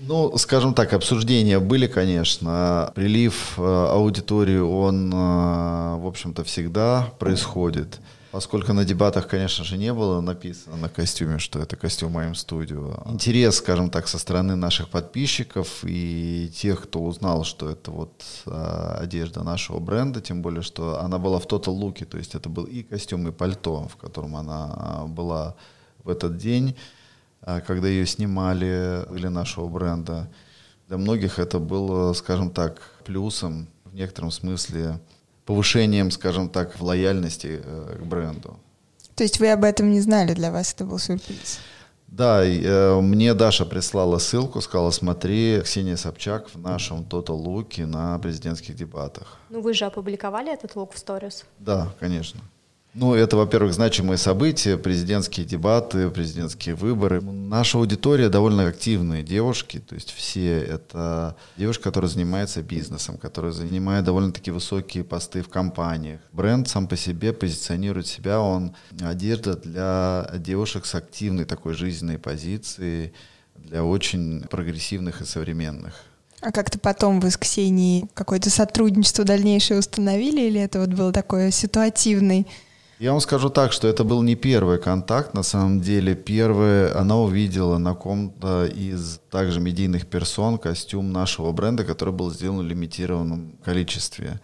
Ну, 0.00 0.36
скажем 0.36 0.74
так, 0.74 0.92
обсуждения 0.92 1.60
были, 1.60 1.86
конечно. 1.86 2.90
Прилив 2.96 3.54
э, 3.56 3.62
аудитории, 3.62 4.58
он, 4.58 5.10
в 5.10 6.06
общем-то, 6.06 6.42
всегда 6.42 7.12
происходит. 7.20 8.00
Поскольку 8.32 8.72
на 8.72 8.84
дебатах, 8.84 9.26
конечно 9.26 9.64
же, 9.64 9.76
не 9.76 9.92
было 9.92 10.20
написано 10.20 10.76
на 10.76 10.88
костюме, 10.88 11.40
что 11.40 11.58
это 11.58 11.74
костюм 11.74 12.12
моим 12.12 12.36
студию. 12.36 12.96
Интерес, 13.06 13.56
скажем 13.56 13.90
так, 13.90 14.06
со 14.06 14.18
стороны 14.18 14.54
наших 14.54 14.88
подписчиков 14.88 15.80
и 15.82 16.48
тех, 16.54 16.84
кто 16.84 17.02
узнал, 17.02 17.42
что 17.42 17.68
это 17.68 17.90
вот 17.90 18.22
а, 18.46 18.98
одежда 19.00 19.42
нашего 19.42 19.80
бренда, 19.80 20.20
тем 20.20 20.42
более, 20.42 20.62
что 20.62 21.00
она 21.00 21.18
была 21.18 21.40
в 21.40 21.46
Total 21.46 21.76
Look, 21.76 22.04
то 22.04 22.18
есть 22.18 22.36
это 22.36 22.48
был 22.48 22.64
и 22.64 22.84
костюм, 22.84 23.26
и 23.26 23.32
пальто, 23.32 23.88
в 23.88 23.96
котором 23.96 24.36
она 24.36 25.06
была 25.08 25.56
в 26.04 26.08
этот 26.08 26.36
день, 26.36 26.76
а, 27.42 27.60
когда 27.60 27.88
ее 27.88 28.06
снимали 28.06 29.06
для 29.10 29.30
нашего 29.30 29.66
бренда. 29.66 30.30
Для 30.86 30.98
многих 30.98 31.40
это 31.40 31.58
было, 31.58 32.12
скажем 32.12 32.50
так, 32.50 32.80
плюсом 33.04 33.66
в 33.84 33.94
некотором 33.94 34.30
смысле 34.30 35.00
повышением, 35.50 36.12
скажем 36.12 36.48
так, 36.48 36.78
в 36.78 36.84
лояльности 36.84 37.60
э, 37.64 37.96
к 38.00 38.06
бренду. 38.06 38.56
То 39.16 39.24
есть 39.24 39.40
вы 39.40 39.50
об 39.50 39.64
этом 39.64 39.90
не 39.90 40.00
знали, 40.00 40.32
для 40.32 40.52
вас 40.52 40.72
это 40.72 40.84
был 40.84 41.00
сюрприз? 41.00 41.58
Да, 42.06 42.44
э, 42.44 43.00
мне 43.00 43.34
Даша 43.34 43.66
прислала 43.66 44.18
ссылку, 44.18 44.60
сказала, 44.60 44.92
смотри, 44.92 45.60
Ксения 45.64 45.96
Собчак 45.96 46.50
в 46.54 46.58
нашем 46.60 47.00
Total 47.00 47.34
луке 47.34 47.84
на 47.84 48.16
президентских 48.20 48.76
дебатах. 48.76 49.38
Ну 49.48 49.60
вы 49.60 49.74
же 49.74 49.86
опубликовали 49.86 50.52
этот 50.52 50.76
лук 50.76 50.92
в 50.92 50.98
сторис? 50.98 51.44
Да, 51.58 51.88
конечно. 51.98 52.40
Ну, 52.92 53.14
это, 53.14 53.36
во-первых, 53.36 53.72
значимые 53.72 54.18
события, 54.18 54.76
президентские 54.76 55.46
дебаты, 55.46 56.10
президентские 56.10 56.74
выборы. 56.74 57.20
Наша 57.20 57.78
аудитория 57.78 58.28
довольно 58.28 58.66
активные 58.66 59.22
девушки, 59.22 59.78
то 59.78 59.94
есть 59.94 60.10
все 60.10 60.58
это 60.58 61.36
девушки, 61.56 61.82
которые 61.82 62.10
занимаются 62.10 62.62
бизнесом, 62.62 63.16
которые 63.16 63.52
занимают 63.52 64.06
довольно-таки 64.06 64.50
высокие 64.50 65.04
посты 65.04 65.42
в 65.42 65.48
компаниях. 65.48 66.20
Бренд 66.32 66.68
сам 66.68 66.88
по 66.88 66.96
себе 66.96 67.32
позиционирует 67.32 68.08
себя, 68.08 68.40
он 68.40 68.74
одежда 69.00 69.54
для 69.54 70.28
девушек 70.38 70.84
с 70.84 70.96
активной 70.96 71.44
такой 71.44 71.74
жизненной 71.74 72.18
позицией, 72.18 73.12
для 73.54 73.84
очень 73.84 74.42
прогрессивных 74.50 75.20
и 75.20 75.24
современных. 75.24 75.94
А 76.40 76.50
как-то 76.50 76.78
потом 76.78 77.20
вы 77.20 77.30
с 77.30 77.36
Ксенией 77.36 78.08
какое-то 78.14 78.50
сотрудничество 78.50 79.24
дальнейшее 79.24 79.78
установили, 79.78 80.40
или 80.40 80.60
это 80.60 80.80
вот 80.80 80.88
был 80.88 81.12
такой 81.12 81.52
ситуативный 81.52 82.48
я 83.00 83.12
вам 83.12 83.20
скажу 83.20 83.48
так, 83.48 83.72
что 83.72 83.88
это 83.88 84.04
был 84.04 84.22
не 84.22 84.36
первый 84.36 84.78
контакт, 84.78 85.32
на 85.32 85.42
самом 85.42 85.80
деле. 85.80 86.14
Первый, 86.14 86.92
она 86.92 87.16
увидела 87.16 87.78
на 87.78 87.94
ком-то 87.94 88.66
из 88.66 89.20
также 89.30 89.58
медийных 89.58 90.06
персон 90.06 90.58
костюм 90.58 91.10
нашего 91.10 91.50
бренда, 91.52 91.84
который 91.84 92.12
был 92.12 92.30
сделан 92.30 92.58
в 92.58 92.68
лимитированном 92.68 93.54
количестве. 93.64 94.38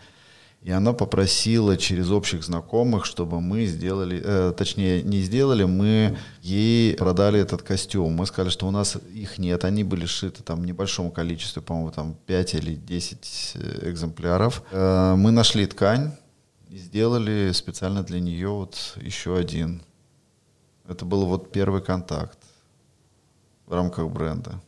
И 0.63 0.71
она 0.71 0.95
попросила 0.95 1.77
через 1.77 2.11
общих 2.11 2.43
знакомых, 2.43 3.05
чтобы 3.05 3.43
мы 3.43 3.67
сделали, 3.67 4.23
э, 4.25 4.55
точнее, 4.57 5.03
не 5.03 5.21
сделали, 5.21 5.65
мы 5.65 6.17
ей 6.41 6.97
продали 6.97 7.39
этот 7.39 7.61
костюм. 7.61 8.15
Мы 8.15 8.25
сказали, 8.25 8.51
что 8.51 8.67
у 8.67 8.71
нас 8.71 8.97
их 9.15 9.37
нет, 9.37 9.65
они 9.67 9.85
были 9.85 10.07
сшиты 10.07 10.43
там 10.43 10.63
в 10.63 10.67
небольшом 10.67 11.11
количестве, 11.11 11.61
по-моему, 11.61 11.91
там 11.91 12.17
5 12.27 12.55
или 12.55 12.75
10 12.75 13.53
э, 13.55 13.91
экземпляров. 13.91 14.63
Э, 14.73 15.15
мы 15.15 15.31
нашли 15.31 15.67
ткань, 15.67 16.13
И 16.69 16.79
сделали 16.79 17.53
специально 17.53 18.03
для 18.03 18.21
нее 18.21 18.49
вот 18.49 18.77
еще 18.97 19.37
один. 19.37 19.83
Это 20.89 21.05
был 21.05 21.27
вот 21.27 21.53
первый 21.53 21.81
контакт 21.81 22.39
в 23.67 23.73
рамках 23.73 24.11
бренда. 24.11 24.61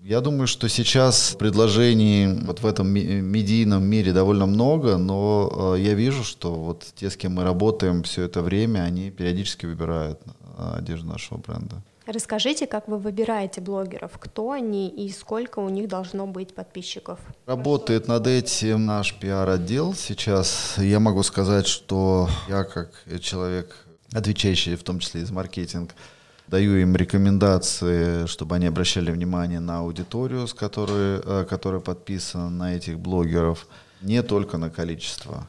Я 0.00 0.20
думаю, 0.20 0.46
что 0.46 0.68
сейчас 0.68 1.34
предложений 1.38 2.40
вот 2.44 2.60
в 2.60 2.66
этом 2.66 2.88
медийном 2.88 3.84
мире 3.84 4.12
довольно 4.12 4.44
много, 4.44 4.98
но 4.98 5.74
э, 5.76 5.80
я 5.80 5.94
вижу, 5.94 6.24
что 6.24 6.54
вот 6.54 6.84
те, 6.94 7.08
с 7.08 7.16
кем 7.16 7.32
мы 7.32 7.42
работаем 7.42 8.02
все 8.02 8.24
это 8.24 8.42
время, 8.42 8.80
они 8.80 9.10
периодически 9.10 9.64
выбирают 9.64 10.20
э, 10.58 10.74
одежду 10.76 11.06
нашего 11.06 11.38
бренда. 11.38 11.82
Расскажите, 12.06 12.66
как 12.66 12.86
вы 12.86 12.98
выбираете 12.98 13.62
блогеров, 13.62 14.12
кто 14.18 14.50
они 14.50 14.88
и 14.88 15.10
сколько 15.10 15.60
у 15.60 15.70
них 15.70 15.88
должно 15.88 16.26
быть 16.26 16.54
подписчиков? 16.54 17.18
Работает 17.46 18.08
над 18.08 18.26
этим 18.26 18.84
наш 18.84 19.14
пиар-отдел. 19.14 19.94
Сейчас 19.94 20.74
я 20.76 21.00
могу 21.00 21.22
сказать, 21.22 21.66
что 21.66 22.28
я 22.46 22.64
как 22.64 22.90
человек, 23.20 23.74
отвечающий 24.12 24.76
в 24.76 24.82
том 24.82 24.98
числе 24.98 25.22
из 25.22 25.30
маркетинга, 25.30 25.94
даю 26.46 26.76
им 26.76 26.94
рекомендации, 26.94 28.26
чтобы 28.26 28.56
они 28.56 28.66
обращали 28.66 29.10
внимание 29.10 29.60
на 29.60 29.78
аудиторию, 29.78 30.46
с 30.46 30.52
которой, 30.52 31.20
э, 31.24 31.46
которая 31.48 31.80
подписана 31.80 32.50
на 32.50 32.76
этих 32.76 32.98
блогеров, 32.98 33.66
не 34.02 34.22
только 34.22 34.58
на 34.58 34.68
количество. 34.68 35.48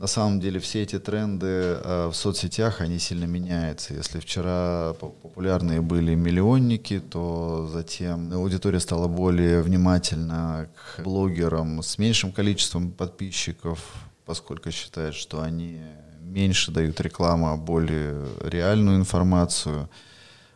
На 0.00 0.06
самом 0.06 0.40
деле 0.40 0.60
все 0.60 0.82
эти 0.82 0.98
тренды 0.98 1.46
э, 1.46 2.08
в 2.10 2.14
соцсетях, 2.14 2.80
они 2.80 2.98
сильно 2.98 3.26
меняются. 3.26 3.92
Если 3.92 4.18
вчера 4.18 4.94
популярные 4.94 5.82
были 5.82 6.14
миллионники, 6.14 7.00
то 7.00 7.68
затем 7.70 8.32
аудитория 8.32 8.80
стала 8.80 9.08
более 9.08 9.60
внимательна 9.60 10.70
к 10.74 11.02
блогерам 11.02 11.82
с 11.82 11.98
меньшим 11.98 12.32
количеством 12.32 12.92
подписчиков, 12.92 13.78
поскольку 14.24 14.70
считают, 14.70 15.14
что 15.14 15.42
они 15.42 15.82
меньше 16.22 16.72
дают 16.72 16.98
рекламу, 17.02 17.50
а 17.50 17.56
более 17.56 18.26
реальную 18.42 18.96
информацию– 18.96 19.90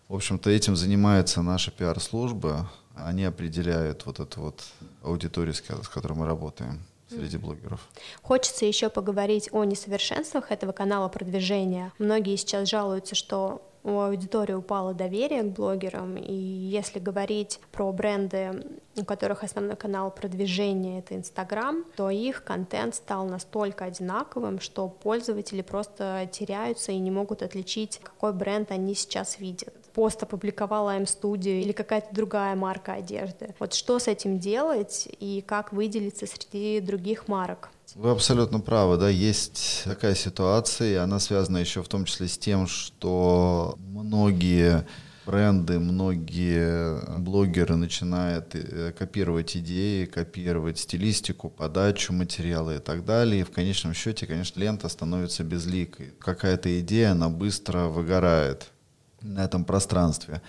в 0.06 0.14
общем-то, 0.16 0.50
этим 0.50 0.76
занимается 0.76 1.40
наша 1.40 1.70
пиар-служба. 1.70 2.70
Они 2.94 3.24
определяют 3.24 4.04
вот 4.04 4.20
эту 4.20 4.42
вот 4.42 4.62
аудиторию, 5.02 5.54
с 5.54 5.62
которой 5.62 6.12
мы 6.12 6.26
работаем 6.26 6.84
среди 7.18 7.36
блогеров. 7.36 7.88
Хочется 8.22 8.64
еще 8.66 8.90
поговорить 8.90 9.48
о 9.52 9.64
несовершенствах 9.64 10.50
этого 10.50 10.72
канала 10.72 11.08
продвижения. 11.08 11.92
Многие 11.98 12.36
сейчас 12.36 12.68
жалуются, 12.68 13.14
что 13.14 13.62
у 13.84 14.00
аудитории 14.00 14.54
упало 14.54 14.94
доверие 14.94 15.42
к 15.42 15.52
блогерам, 15.52 16.16
и 16.16 16.32
если 16.32 16.98
говорить 16.98 17.60
про 17.70 17.92
бренды, 17.92 18.64
у 18.96 19.04
которых 19.04 19.44
основной 19.44 19.76
канал 19.76 20.10
продвижения— 20.10 20.98
это 21.00 21.14
Инстаграм, 21.14 21.84
то 21.94 22.08
их 22.08 22.44
контент 22.44 22.94
стал 22.94 23.26
настолько 23.26 23.84
одинаковым, 23.84 24.58
что 24.58 24.88
пользователи 24.88 25.60
просто 25.60 26.26
теряются 26.32 26.92
и 26.92 26.98
не 26.98 27.10
могут 27.10 27.42
отличить, 27.42 28.00
какой 28.02 28.32
бренд 28.32 28.70
они 28.70 28.94
сейчас 28.94 29.38
видят. 29.38 29.74
Пост 29.94 30.22
опубликовала 30.22 30.96
М-студию 30.96 31.60
или 31.60 31.72
какая-то 31.72 32.08
другая 32.12 32.56
марка 32.56 32.94
одежды. 32.94 33.54
Вот 33.60 33.74
что 33.74 33.98
с 33.98 34.08
этим 34.08 34.40
делать 34.40 35.08
и 35.20 35.42
как 35.46 35.72
выделиться 35.72 36.26
среди 36.26 36.80
других 36.80 37.28
марок? 37.28 37.70
Вы 37.94 38.10
абсолютно 38.10 38.58
правы, 38.58 38.96
да, 38.96 39.08
есть 39.08 39.82
такая 39.84 40.16
ситуация, 40.16 40.92
и 40.92 40.94
она 40.96 41.20
связана 41.20 41.58
еще 41.58 41.82
в 41.82 41.88
том 41.88 42.06
числе 42.06 42.26
с 42.26 42.36
тем, 42.36 42.66
что 42.66 43.78
многие 43.78 44.84
бренды, 45.26 45.78
многие 45.78 47.18
блогеры 47.18 47.76
начинают 47.76 48.54
э, 48.54 48.92
копировать 48.98 49.56
идеи, 49.56 50.06
копировать 50.06 50.78
стилистику, 50.78 51.50
подачу 51.50 52.12
материала 52.12 52.76
и 52.76 52.78
так 52.78 53.04
далее. 53.04 53.40
И 53.40 53.44
в 53.44 53.50
конечном 53.50 53.94
счете, 53.94 54.26
конечно, 54.26 54.60
лента 54.60 54.88
становится 54.88 55.44
безликой. 55.44 56.12
Какая-то 56.18 56.80
идея, 56.80 57.12
она 57.12 57.28
быстро 57.28 57.86
выгорает 57.86 58.73
на 59.24 59.44
этом 59.44 59.64
пространстве. 59.64 60.42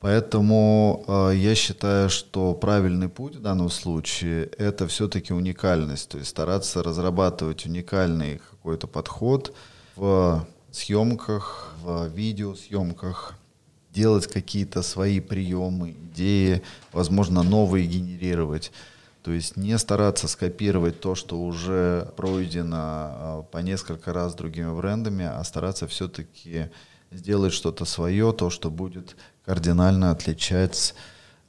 Поэтому 0.00 1.04
э, 1.06 1.32
я 1.36 1.54
считаю, 1.54 2.10
что 2.10 2.52
правильный 2.52 3.08
путь 3.08 3.36
в 3.36 3.40
данном 3.40 3.70
случае– 3.70 4.46
это 4.58 4.86
все-таки 4.86 5.32
уникальность, 5.32 6.10
то 6.10 6.18
есть 6.18 6.30
стараться 6.30 6.82
разрабатывать 6.82 7.64
уникальный 7.64 8.40
какой-то 8.50 8.86
подход 8.86 9.54
в 9.96 10.46
съемках, 10.70 11.74
в 11.82 12.08
видеосъемках, 12.08 13.34
делать 13.94 14.26
какие-то 14.26 14.82
свои 14.82 15.20
приемы, 15.20 15.92
идеи, 15.92 16.62
возможно, 16.92 17.42
новые 17.42 17.86
генерировать. 17.86 18.72
То 19.22 19.30
есть 19.30 19.56
не 19.56 19.78
стараться 19.78 20.28
скопировать 20.28 21.00
то, 21.00 21.14
что 21.14 21.40
уже 21.40 22.12
пройдено 22.14 22.76
э, 22.78 23.42
по 23.50 23.58
несколько 23.58 24.12
раз 24.12 24.34
другими 24.34 24.70
брендами, 24.76 25.24
а 25.24 25.42
стараться 25.44 25.86
все-таки 25.86 26.66
сделать 27.14 27.52
что-то 27.52 27.84
свое, 27.84 28.32
то, 28.32 28.50
что 28.50 28.70
будет 28.70 29.16
кардинально 29.44 30.10
отличать 30.10 30.94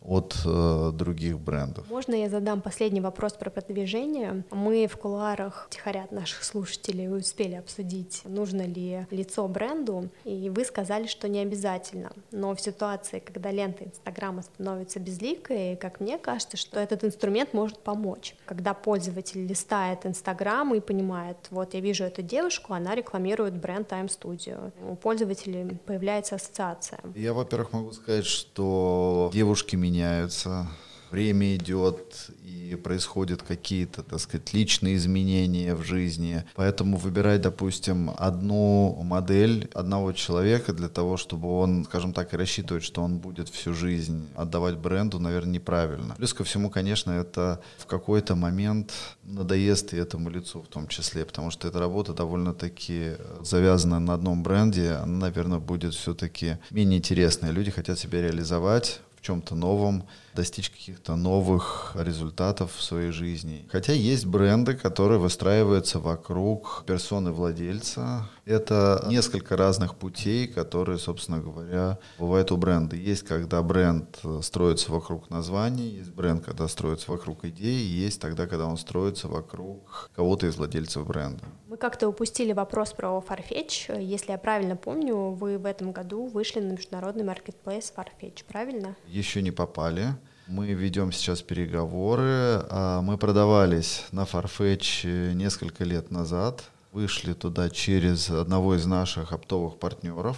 от 0.08 0.36
э, 0.46 0.92
других 0.94 1.40
брендов. 1.40 1.90
Можно 1.90 2.16
я 2.16 2.30
задам 2.30 2.62
последний 2.62 3.02
вопрос 3.02 3.34
про 3.34 3.50
продвижение? 3.50 4.44
Мы 4.52 4.88
в 4.88 4.98
кулуарах 4.98 5.68
тихорят 5.70 6.12
наших 6.12 6.44
слушателей 6.44 7.10
успели 7.16 7.56
обсудить, 7.56 8.22
нужно 8.26 8.62
ли 8.62 9.06
лицо 9.12 9.48
бренду, 9.48 10.10
и 10.24 10.50
вы 10.50 10.66
сказали, 10.66 11.08
что 11.08 11.28
не 11.28 11.40
обязательно. 11.40 12.12
Но 12.32 12.56
в 12.56 12.62
ситуации, 12.62 13.20
когда 13.20 13.52
лента 13.52 13.84
Инстаграма 13.86 14.44
становится 14.44 15.00
безликой, 15.00 15.76
как 15.76 16.00
мне 16.00 16.18
кажется, 16.18 16.58
что 16.58 16.80
этот 16.80 17.04
инструмент 17.04 17.54
может 17.54 17.80
помочь. 17.80 18.36
Когда 18.46 18.74
пользователь 18.74 19.46
листает 19.46 20.06
Инстаграм 20.06 20.74
и 20.74 20.80
понимает, 20.80 21.38
вот 21.50 21.74
я 21.74 21.80
вижу 21.80 22.04
эту 22.04 22.22
девушку, 22.22 22.74
она 22.74 22.96
рекламирует 22.96 23.56
бренд 23.56 23.92
Time 23.92 24.08
Studio. 24.08 24.72
У 24.90 24.96
пользователей 24.96 25.78
появляется 25.86 26.36
ассоциация. 26.36 27.00
Я, 27.16 27.34
во-первых, 27.34 27.74
могу 27.74 27.92
сказать, 27.92 28.26
что 28.26 29.30
девушки 29.34 29.76
меня 29.76 29.95
меняются, 29.96 30.68
время 31.12 31.56
идет, 31.56 32.30
и 32.44 32.76
происходят 32.76 33.42
какие-то, 33.42 34.04
так 34.04 34.20
сказать, 34.20 34.54
личные 34.54 34.96
изменения 34.96 35.74
в 35.76 35.84
жизни. 35.84 36.44
Поэтому 36.56 36.98
выбирать, 36.98 37.42
допустим, 37.42 38.12
одну 38.18 39.02
модель 39.04 39.70
одного 39.74 40.12
человека 40.12 40.74
для 40.74 40.90
того, 40.90 41.16
чтобы 41.16 41.48
он, 41.48 41.86
скажем 41.86 42.12
так, 42.12 42.34
и 42.34 42.38
рассчитывать, 42.38 42.84
что 42.84 43.02
он 43.02 43.20
будет 43.20 43.48
всю 43.50 43.74
жизнь 43.74 44.28
отдавать 44.36 44.76
бренду, 44.78 45.20
наверное, 45.20 45.54
неправильно. 45.54 46.16
Плюс 46.16 46.34
ко 46.34 46.44
всему, 46.44 46.70
конечно, 46.70 47.12
это 47.12 47.62
в 47.78 47.86
какой-то 47.86 48.36
момент 48.36 48.92
надоест 49.24 49.94
и 49.94 49.98
этому 49.98 50.30
лицу 50.30 50.62
в 50.64 50.68
том 50.68 50.88
числе, 50.88 51.24
потому 51.24 51.52
что 51.52 51.68
эта 51.68 51.80
работа 51.80 52.14
довольно-таки 52.14 53.14
завязана 53.42 54.00
на 54.00 54.16
одном 54.16 54.44
бренде, 54.44 54.92
она, 54.92 55.28
наверное, 55.28 55.60
будет 55.60 55.94
все-таки 55.94 56.58
менее 56.72 56.98
интересная. 56.98 57.52
Люди 57.52 57.72
хотят 57.72 58.00
себя 58.00 58.22
реализовать, 58.22 59.02
чем-то 59.26 59.56
новом, 59.56 60.04
достичь 60.36 60.70
каких-то 60.70 61.16
новых 61.16 61.94
результатов 61.96 62.76
в 62.76 62.84
своей 62.84 63.12
жизни. 63.12 63.68
Хотя 63.72 63.94
есть 63.94 64.26
бренды, 64.26 64.76
которые 64.76 65.20
выстраиваются 65.20 66.00
вокруг 66.00 66.84
персоны 66.86 67.32
владельца. 67.32 68.30
Это 68.46 69.04
несколько 69.08 69.58
разных 69.58 69.96
путей, 69.96 70.48
которые, 70.48 71.00
собственно 71.00 71.40
говоря, 71.40 71.98
бывают 72.20 72.52
у 72.52 72.58
бренда. 72.58 72.96
Есть, 72.96 73.24
когда 73.24 73.64
бренд 73.64 74.20
строится 74.42 74.92
вокруг 74.92 75.30
названия, 75.30 75.90
есть 75.90 76.12
бренд, 76.12 76.46
когда 76.46 76.68
строится 76.68 77.10
вокруг 77.10 77.46
идеи, 77.46 77.84
есть 77.84 78.22
тогда, 78.22 78.46
когда 78.46 78.68
он 78.68 78.78
строится 78.78 79.28
вокруг 79.28 80.12
кого-то 80.16 80.46
из 80.48 80.58
владельцев 80.58 81.08
бренда. 81.08 81.46
Мы 81.68 81.78
как-то 81.78 82.08
упустили 82.08 82.54
вопрос 82.54 82.94
про 82.94 83.24
Farfetch. 83.28 84.02
Если 84.02 84.32
я 84.32 84.38
правильно 84.38 84.76
помню, 84.76 85.32
вы 85.32 85.58
в 85.58 85.66
этом 85.66 85.92
году 85.92 86.28
вышли 86.28 86.60
на 86.60 86.74
международный 86.74 87.24
маркетплейс 87.24 87.92
Farfetch, 87.96 88.44
правильно? 88.48 88.96
Еще 89.08 89.42
не 89.42 89.52
попали. 89.52 90.16
Мы 90.48 90.68
ведем 90.74 91.12
сейчас 91.12 91.42
переговоры. 91.42 92.64
А, 92.70 93.02
мы 93.02 93.18
продавались 93.18 94.06
на 94.12 94.26
Farfetch 94.26 95.34
несколько 95.34 95.84
лет 95.84 96.12
назад. 96.12 96.66
Вышли 96.92 97.34
туда 97.34 97.72
через 97.72 98.30
одного 98.30 98.76
из 98.76 98.86
наших 98.86 99.34
оптовых 99.34 99.80
партнеров, 99.80 100.38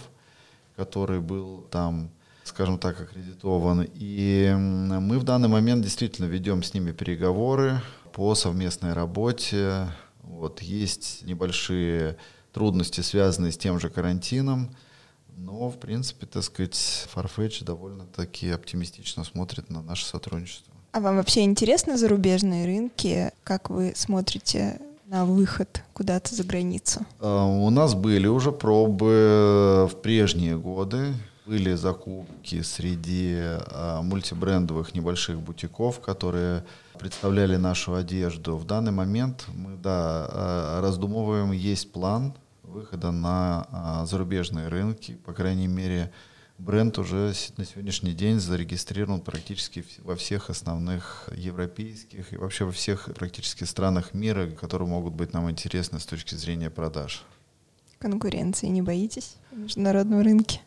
который 0.76 1.20
был 1.20 1.60
там, 1.70 2.10
скажем 2.44 2.78
так, 2.78 2.98
аккредитован. 2.98 3.86
И 3.94 4.50
мы 4.56 5.18
в 5.18 5.24
данный 5.24 5.48
момент 5.48 5.84
действительно 5.84 6.24
ведем 6.24 6.62
с 6.62 6.72
ними 6.72 6.92
переговоры 6.92 7.82
по 8.14 8.34
совместной 8.34 8.94
работе. 8.94 9.88
Вот, 10.22 10.62
есть 10.62 11.22
небольшие 11.24 12.16
трудности, 12.54 13.02
связанные 13.02 13.52
с 13.52 13.58
тем 13.58 13.78
же 13.78 13.90
карантином. 13.90 14.74
Но, 15.40 15.68
в 15.68 15.78
принципе, 15.78 16.26
так 16.26 16.42
сказать, 16.42 17.08
Farfetch 17.14 17.64
довольно-таки 17.64 18.50
оптимистично 18.50 19.22
смотрит 19.24 19.70
на 19.70 19.82
наше 19.82 20.04
сотрудничество. 20.04 20.74
А 20.92 21.00
вам 21.00 21.16
вообще 21.16 21.42
интересны 21.42 21.96
зарубежные 21.96 22.66
рынки? 22.66 23.30
Как 23.44 23.70
вы 23.70 23.92
смотрите 23.94 24.80
на 25.06 25.24
выход 25.24 25.82
куда-то 25.92 26.34
за 26.34 26.42
границу? 26.42 27.06
А, 27.20 27.44
у 27.44 27.70
нас 27.70 27.94
были 27.94 28.26
уже 28.26 28.50
пробы 28.50 29.88
в 29.90 29.96
прежние 30.02 30.58
годы. 30.58 31.14
были 31.46 31.74
закупки 31.74 32.62
среди 32.62 33.36
а, 33.40 34.02
мультибрендовых 34.02 34.94
небольших 34.94 35.40
бутиков, 35.40 36.00
которые 36.00 36.64
представляли 36.98 37.56
нашу 37.56 37.94
одежду. 37.94 38.56
В 38.56 38.66
данный 38.66 38.92
момент 38.92 39.46
мы 39.54 39.76
да, 39.76 40.26
а, 40.30 40.80
раздумываем, 40.82 41.52
есть 41.52 41.92
план 41.92 42.34
выхода 42.78 43.10
на 43.10 43.66
а, 43.70 44.06
зарубежные 44.06 44.68
рынки, 44.68 45.18
по 45.26 45.32
крайней 45.32 45.66
мере, 45.66 46.12
бренд 46.58 46.96
уже 46.98 47.34
на 47.56 47.64
сегодняшний 47.64 48.12
день 48.12 48.38
зарегистрирован 48.38 49.20
практически 49.20 49.84
во 49.98 50.14
всех 50.14 50.48
основных 50.50 51.28
европейских 51.34 52.32
и 52.32 52.36
вообще 52.36 52.64
во 52.64 52.72
всех 52.72 53.10
практически 53.14 53.64
странах 53.64 54.14
мира, 54.14 54.46
которые 54.46 54.88
могут 54.88 55.14
быть 55.14 55.32
нам 55.32 55.50
интересны 55.50 55.98
с 55.98 56.06
точки 56.06 56.34
зрения 56.36 56.70
продаж. 56.70 57.24
Конкуренции 57.98 58.68
не 58.68 58.82
боитесь 58.82 59.34
на 59.50 59.56
международном 59.56 60.22
рынке? 60.22 60.60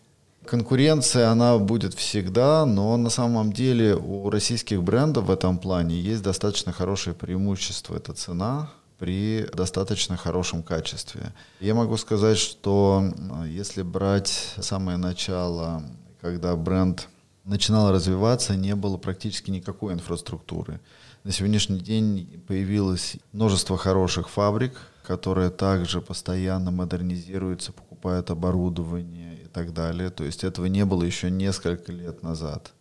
Конкуренция, 0.45 1.29
она 1.29 1.57
будет 1.59 1.93
всегда, 1.93 2.65
но 2.65 2.97
на 2.97 3.09
самом 3.09 3.53
деле 3.53 3.95
у 3.95 4.29
российских 4.29 4.83
брендов 4.83 5.25
в 5.25 5.31
этом 5.31 5.59
плане 5.59 5.95
есть 5.95 6.23
достаточно 6.23 6.71
хорошее 6.71 7.15
преимущество. 7.15 7.95
Это 7.95 8.13
цена 8.13 8.71
при 9.01 9.47
достаточно 9.51 10.15
хорошем 10.15 10.61
качестве. 10.61 11.33
Я 11.59 11.73
могу 11.73 11.97
сказать, 11.97 12.37
что 12.37 13.03
если 13.47 13.81
брать 13.81 14.53
самое 14.59 14.97
начало, 14.97 15.81
когда 16.21 16.55
бренд 16.55 17.09
начинал 17.43 17.91
развиваться, 17.91 18.55
не 18.55 18.75
было 18.75 18.97
практически 18.97 19.49
никакой 19.49 19.95
инфраструктуры. 19.95 20.79
На 21.23 21.31
сегодняшний 21.31 21.79
день 21.79 22.43
появилось 22.47 23.17
множество 23.31 23.75
хороших 23.75 24.29
фабрик, 24.29 24.73
которые 25.01 25.49
также 25.49 25.99
постоянно 25.99 26.69
модернизируются, 26.69 27.73
покупают 27.73 28.29
оборудование, 28.29 29.39
так 29.51 29.73
далее. 29.73 30.11
То 30.11 30.23
есть 30.23 30.43
этого 30.43 30.67
не 30.67 30.85
было 30.85 31.03
еще 31.03 31.31
несколько 31.31 31.91
лет 31.91 32.21
назад 32.21 32.71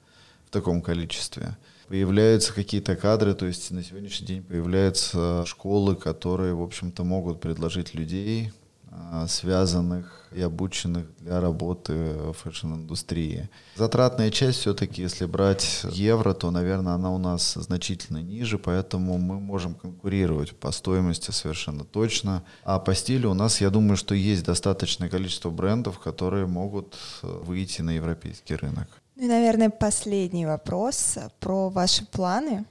в 0.47 0.51
таком 0.51 0.83
количестве. 0.83 1.57
Появляются 1.91 2.55
какие-то 2.55 2.95
кадры, 2.95 3.35
то 3.35 3.47
есть 3.47 3.73
на 3.73 3.83
сегодняшний 3.83 4.25
день 4.25 4.43
появляются 4.45 5.45
школы, 5.45 5.97
которые, 5.97 6.55
в 6.55 6.63
общем-то, 6.63 7.03
могут 7.03 7.41
предложить 7.41 7.95
людей, 7.95 8.53
а, 8.93 9.27
связанных 9.27 10.29
и 10.31 10.41
обученных 10.41 11.07
для 11.19 11.41
работы 11.41 11.93
в 11.93 12.35
фэшн-индустрии. 12.35 13.49
Затратная 13.75 14.31
часть 14.31 14.61
все-таки, 14.61 15.03
если 15.03 15.27
брать 15.27 15.85
евро, 15.91 16.33
то, 16.33 16.53
наверное, 16.53 16.95
она 16.95 17.11
у 17.11 17.19
нас 17.19 17.55
значительно 17.55 18.19
ниже, 18.19 18.57
поэтому 18.57 19.19
мы 19.19 19.41
можем 19.41 19.75
конкурировать 19.75 20.55
по 20.55 20.71
стоимости 20.71 21.33
совершенно 21.33 21.83
точно. 21.83 22.45
А 22.63 22.79
по 22.79 22.95
стилю 22.95 23.33
у 23.33 23.35
нас, 23.35 23.61
я 23.61 23.71
думаю, 23.71 23.97
что 23.97 24.15
есть 24.15 24.45
достаточное 24.45 25.09
количество 25.09 25.51
брендов, 25.51 25.99
которые 25.99 26.47
могут 26.47 26.97
э, 27.25 27.27
выйти 27.27 27.83
на 27.83 27.91
европейский 27.91 28.55
рынок. 28.55 29.00
Ну 29.21 29.27
и, 29.27 29.29
наверное, 29.29 29.69
последний 29.69 30.47
вопрос 30.47 31.19
про 31.41 31.69
ваши 31.69 32.07
планы. 32.07 32.65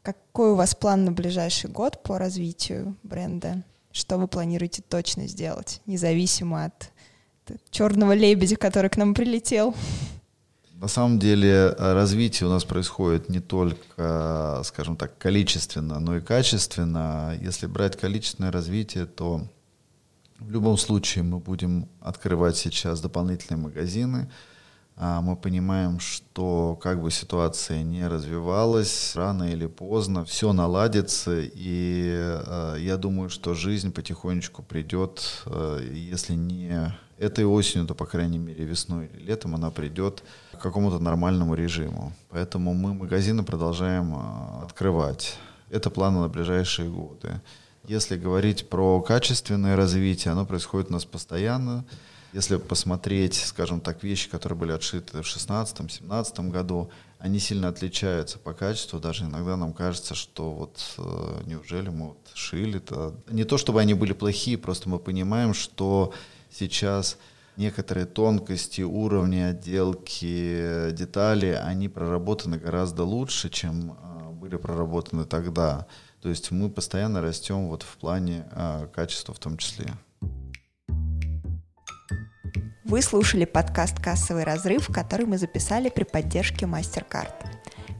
Какой 0.00 0.52
у 0.52 0.54
вас 0.54 0.74
план 0.74 1.04
на 1.04 1.12
ближайший 1.12 1.68
год 1.68 2.02
по 2.02 2.16
развитию 2.16 2.96
бренда? 3.02 3.62
Что 3.92 4.16
вы 4.16 4.26
планируете 4.26 4.80
точно 4.80 5.26
сделать, 5.26 5.82
независимо 5.84 6.64
от 6.64 6.90
черного 7.70 8.14
лебедя, 8.14 8.56
который 8.56 8.88
к 8.88 8.96
нам 8.96 9.12
прилетел? 9.12 9.74
На 10.76 10.88
самом 10.88 11.18
деле 11.18 11.74
развитие 11.76 12.48
у 12.48 12.50
нас 12.50 12.64
происходит 12.64 13.28
не 13.28 13.40
только, 13.40 14.62
скажем 14.64 14.96
так, 14.96 15.18
количественно, 15.18 16.00
но 16.00 16.16
и 16.16 16.22
качественно. 16.22 17.38
Если 17.38 17.66
брать 17.66 17.98
количественное 17.98 18.50
развитие, 18.50 19.04
то 19.04 19.42
в 20.38 20.50
любом 20.50 20.78
случае 20.78 21.22
мы 21.22 21.38
будем 21.38 21.86
открывать 22.00 22.56
сейчас 22.56 23.02
дополнительные 23.02 23.62
магазины, 23.62 24.30
мы 24.96 25.36
понимаем, 25.36 25.98
что 25.98 26.78
как 26.80 27.02
бы 27.02 27.10
ситуация 27.10 27.82
не 27.82 28.06
развивалась, 28.06 29.16
рано 29.16 29.52
или 29.52 29.66
поздно 29.66 30.24
все 30.24 30.52
наладится, 30.52 31.40
и 31.40 32.14
э, 32.14 32.76
я 32.78 32.96
думаю, 32.96 33.28
что 33.28 33.54
жизнь 33.54 33.92
потихонечку 33.92 34.62
придет, 34.62 35.42
э, 35.46 35.88
если 35.92 36.34
не 36.34 36.94
этой 37.18 37.44
осенью, 37.44 37.86
то, 37.86 37.94
по 37.94 38.06
крайней 38.06 38.38
мере, 38.38 38.64
весной 38.64 39.06
или 39.06 39.24
летом 39.24 39.54
она 39.54 39.70
придет 39.70 40.22
к 40.52 40.58
какому-то 40.58 40.98
нормальному 40.98 41.54
режиму. 41.54 42.12
Поэтому 42.30 42.74
мы 42.74 42.94
магазины 42.94 43.42
продолжаем 43.42 44.14
э, 44.14 44.64
открывать. 44.64 45.38
Это 45.70 45.90
планы 45.90 46.20
на 46.20 46.28
ближайшие 46.28 46.88
годы. 46.88 47.40
Если 47.86 48.16
говорить 48.16 48.68
про 48.68 49.00
качественное 49.02 49.76
развитие, 49.76 50.32
оно 50.32 50.46
происходит 50.46 50.90
у 50.90 50.94
нас 50.94 51.04
постоянно. 51.04 51.84
Если 52.34 52.56
посмотреть, 52.56 53.34
скажем 53.34 53.80
так, 53.80 54.02
вещи, 54.02 54.28
которые 54.28 54.58
были 54.58 54.72
отшиты 54.72 55.22
в 55.22 55.24
2016-2017 55.24 56.50
году, 56.50 56.90
они 57.20 57.38
сильно 57.38 57.68
отличаются 57.68 58.40
по 58.40 58.52
качеству. 58.54 58.98
Даже 58.98 59.26
иногда 59.26 59.56
нам 59.56 59.72
кажется, 59.72 60.16
что 60.16 60.50
вот 60.50 60.80
э, 60.98 61.42
неужели 61.46 61.90
мы 61.90 62.08
вот 62.08 62.18
шили-то... 62.34 63.14
Не 63.30 63.44
то, 63.44 63.56
чтобы 63.56 63.80
они 63.80 63.94
были 63.94 64.12
плохие, 64.12 64.58
просто 64.58 64.88
мы 64.88 64.98
понимаем, 64.98 65.54
что 65.54 66.12
сейчас 66.50 67.18
некоторые 67.56 68.04
тонкости, 68.04 68.82
уровни 68.82 69.38
отделки, 69.38 70.90
детали, 70.90 71.56
они 71.64 71.88
проработаны 71.88 72.58
гораздо 72.58 73.04
лучше, 73.04 73.48
чем 73.48 73.92
э, 73.92 74.30
были 74.32 74.56
проработаны 74.56 75.24
тогда. 75.24 75.86
То 76.20 76.30
есть 76.30 76.50
мы 76.50 76.68
постоянно 76.68 77.20
растем 77.20 77.68
вот 77.68 77.84
в 77.84 77.96
плане 77.96 78.48
э, 78.50 78.88
качества 78.92 79.32
в 79.34 79.38
том 79.38 79.56
числе. 79.56 79.94
Вы 82.84 83.00
слушали 83.00 83.46
подкаст 83.46 83.98
«Кассовый 83.98 84.44
разрыв», 84.44 84.88
который 84.88 85.24
мы 85.24 85.38
записали 85.38 85.88
при 85.88 86.04
поддержке 86.04 86.66
MasterCard. 86.66 87.32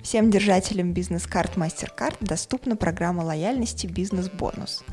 Всем 0.03 0.31
держателям 0.31 0.93
бизнес-карт 0.93 1.57
MasterCard 1.57 2.17
доступна 2.21 2.77
программа 2.77 3.23
лояльности 3.23 3.87
«Бизнес-бонус». 3.87 4.85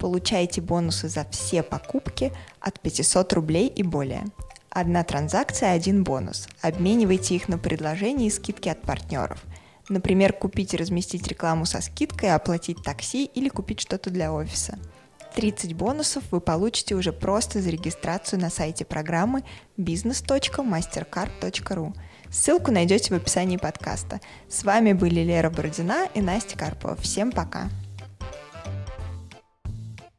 Получайте 0.00 0.60
бонусы 0.60 1.08
за 1.08 1.24
все 1.30 1.62
покупки 1.62 2.32
от 2.58 2.80
500 2.80 3.32
рублей 3.34 3.68
и 3.68 3.84
более. 3.84 4.24
Одна 4.68 5.04
транзакция– 5.04 5.70
один 5.74 6.02
бонус. 6.02 6.48
Обменивайте 6.60 7.36
их 7.36 7.48
на 7.48 7.56
предложения 7.56 8.26
и 8.26 8.30
скидки 8.30 8.68
от 8.68 8.82
партнеров. 8.82 9.44
Например, 9.88 10.32
купить 10.32 10.74
и 10.74 10.76
разместить 10.76 11.28
рекламу 11.28 11.66
со 11.66 11.80
скидкой, 11.80 12.34
оплатить 12.34 12.82
такси 12.82 13.26
или 13.26 13.48
купить 13.48 13.80
что-то 13.80 14.10
для 14.10 14.32
офиса– 14.32 14.76
30 15.36 15.74
бонусов 15.74 16.24
вы 16.30 16.40
получите 16.40 16.94
уже 16.94 17.12
просто 17.12 17.60
за 17.60 17.68
регистрацию 17.68 18.40
на 18.40 18.48
сайте 18.48 18.86
программы 18.86 19.44
business.mastercard.ru. 19.76 21.92
Ссылку 22.30 22.72
найдете 22.72 23.12
в 23.12 23.16
описании 23.18 23.58
подкаста. 23.58 24.22
С 24.48 24.64
вами 24.64 24.94
были 24.94 25.20
Лера 25.20 25.50
Бородина 25.50 26.08
и 26.14 26.22
Настя 26.22 26.56
Карпова. 26.56 26.96
Всем 26.96 27.30
пока! 27.30 27.68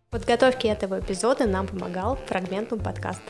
В 0.08 0.12
подготовке 0.12 0.68
этого 0.68 1.00
эпизода 1.00 1.48
нам 1.48 1.66
помогал 1.66 2.18
фрагментум 2.28 2.80
подкаст. 2.80 3.24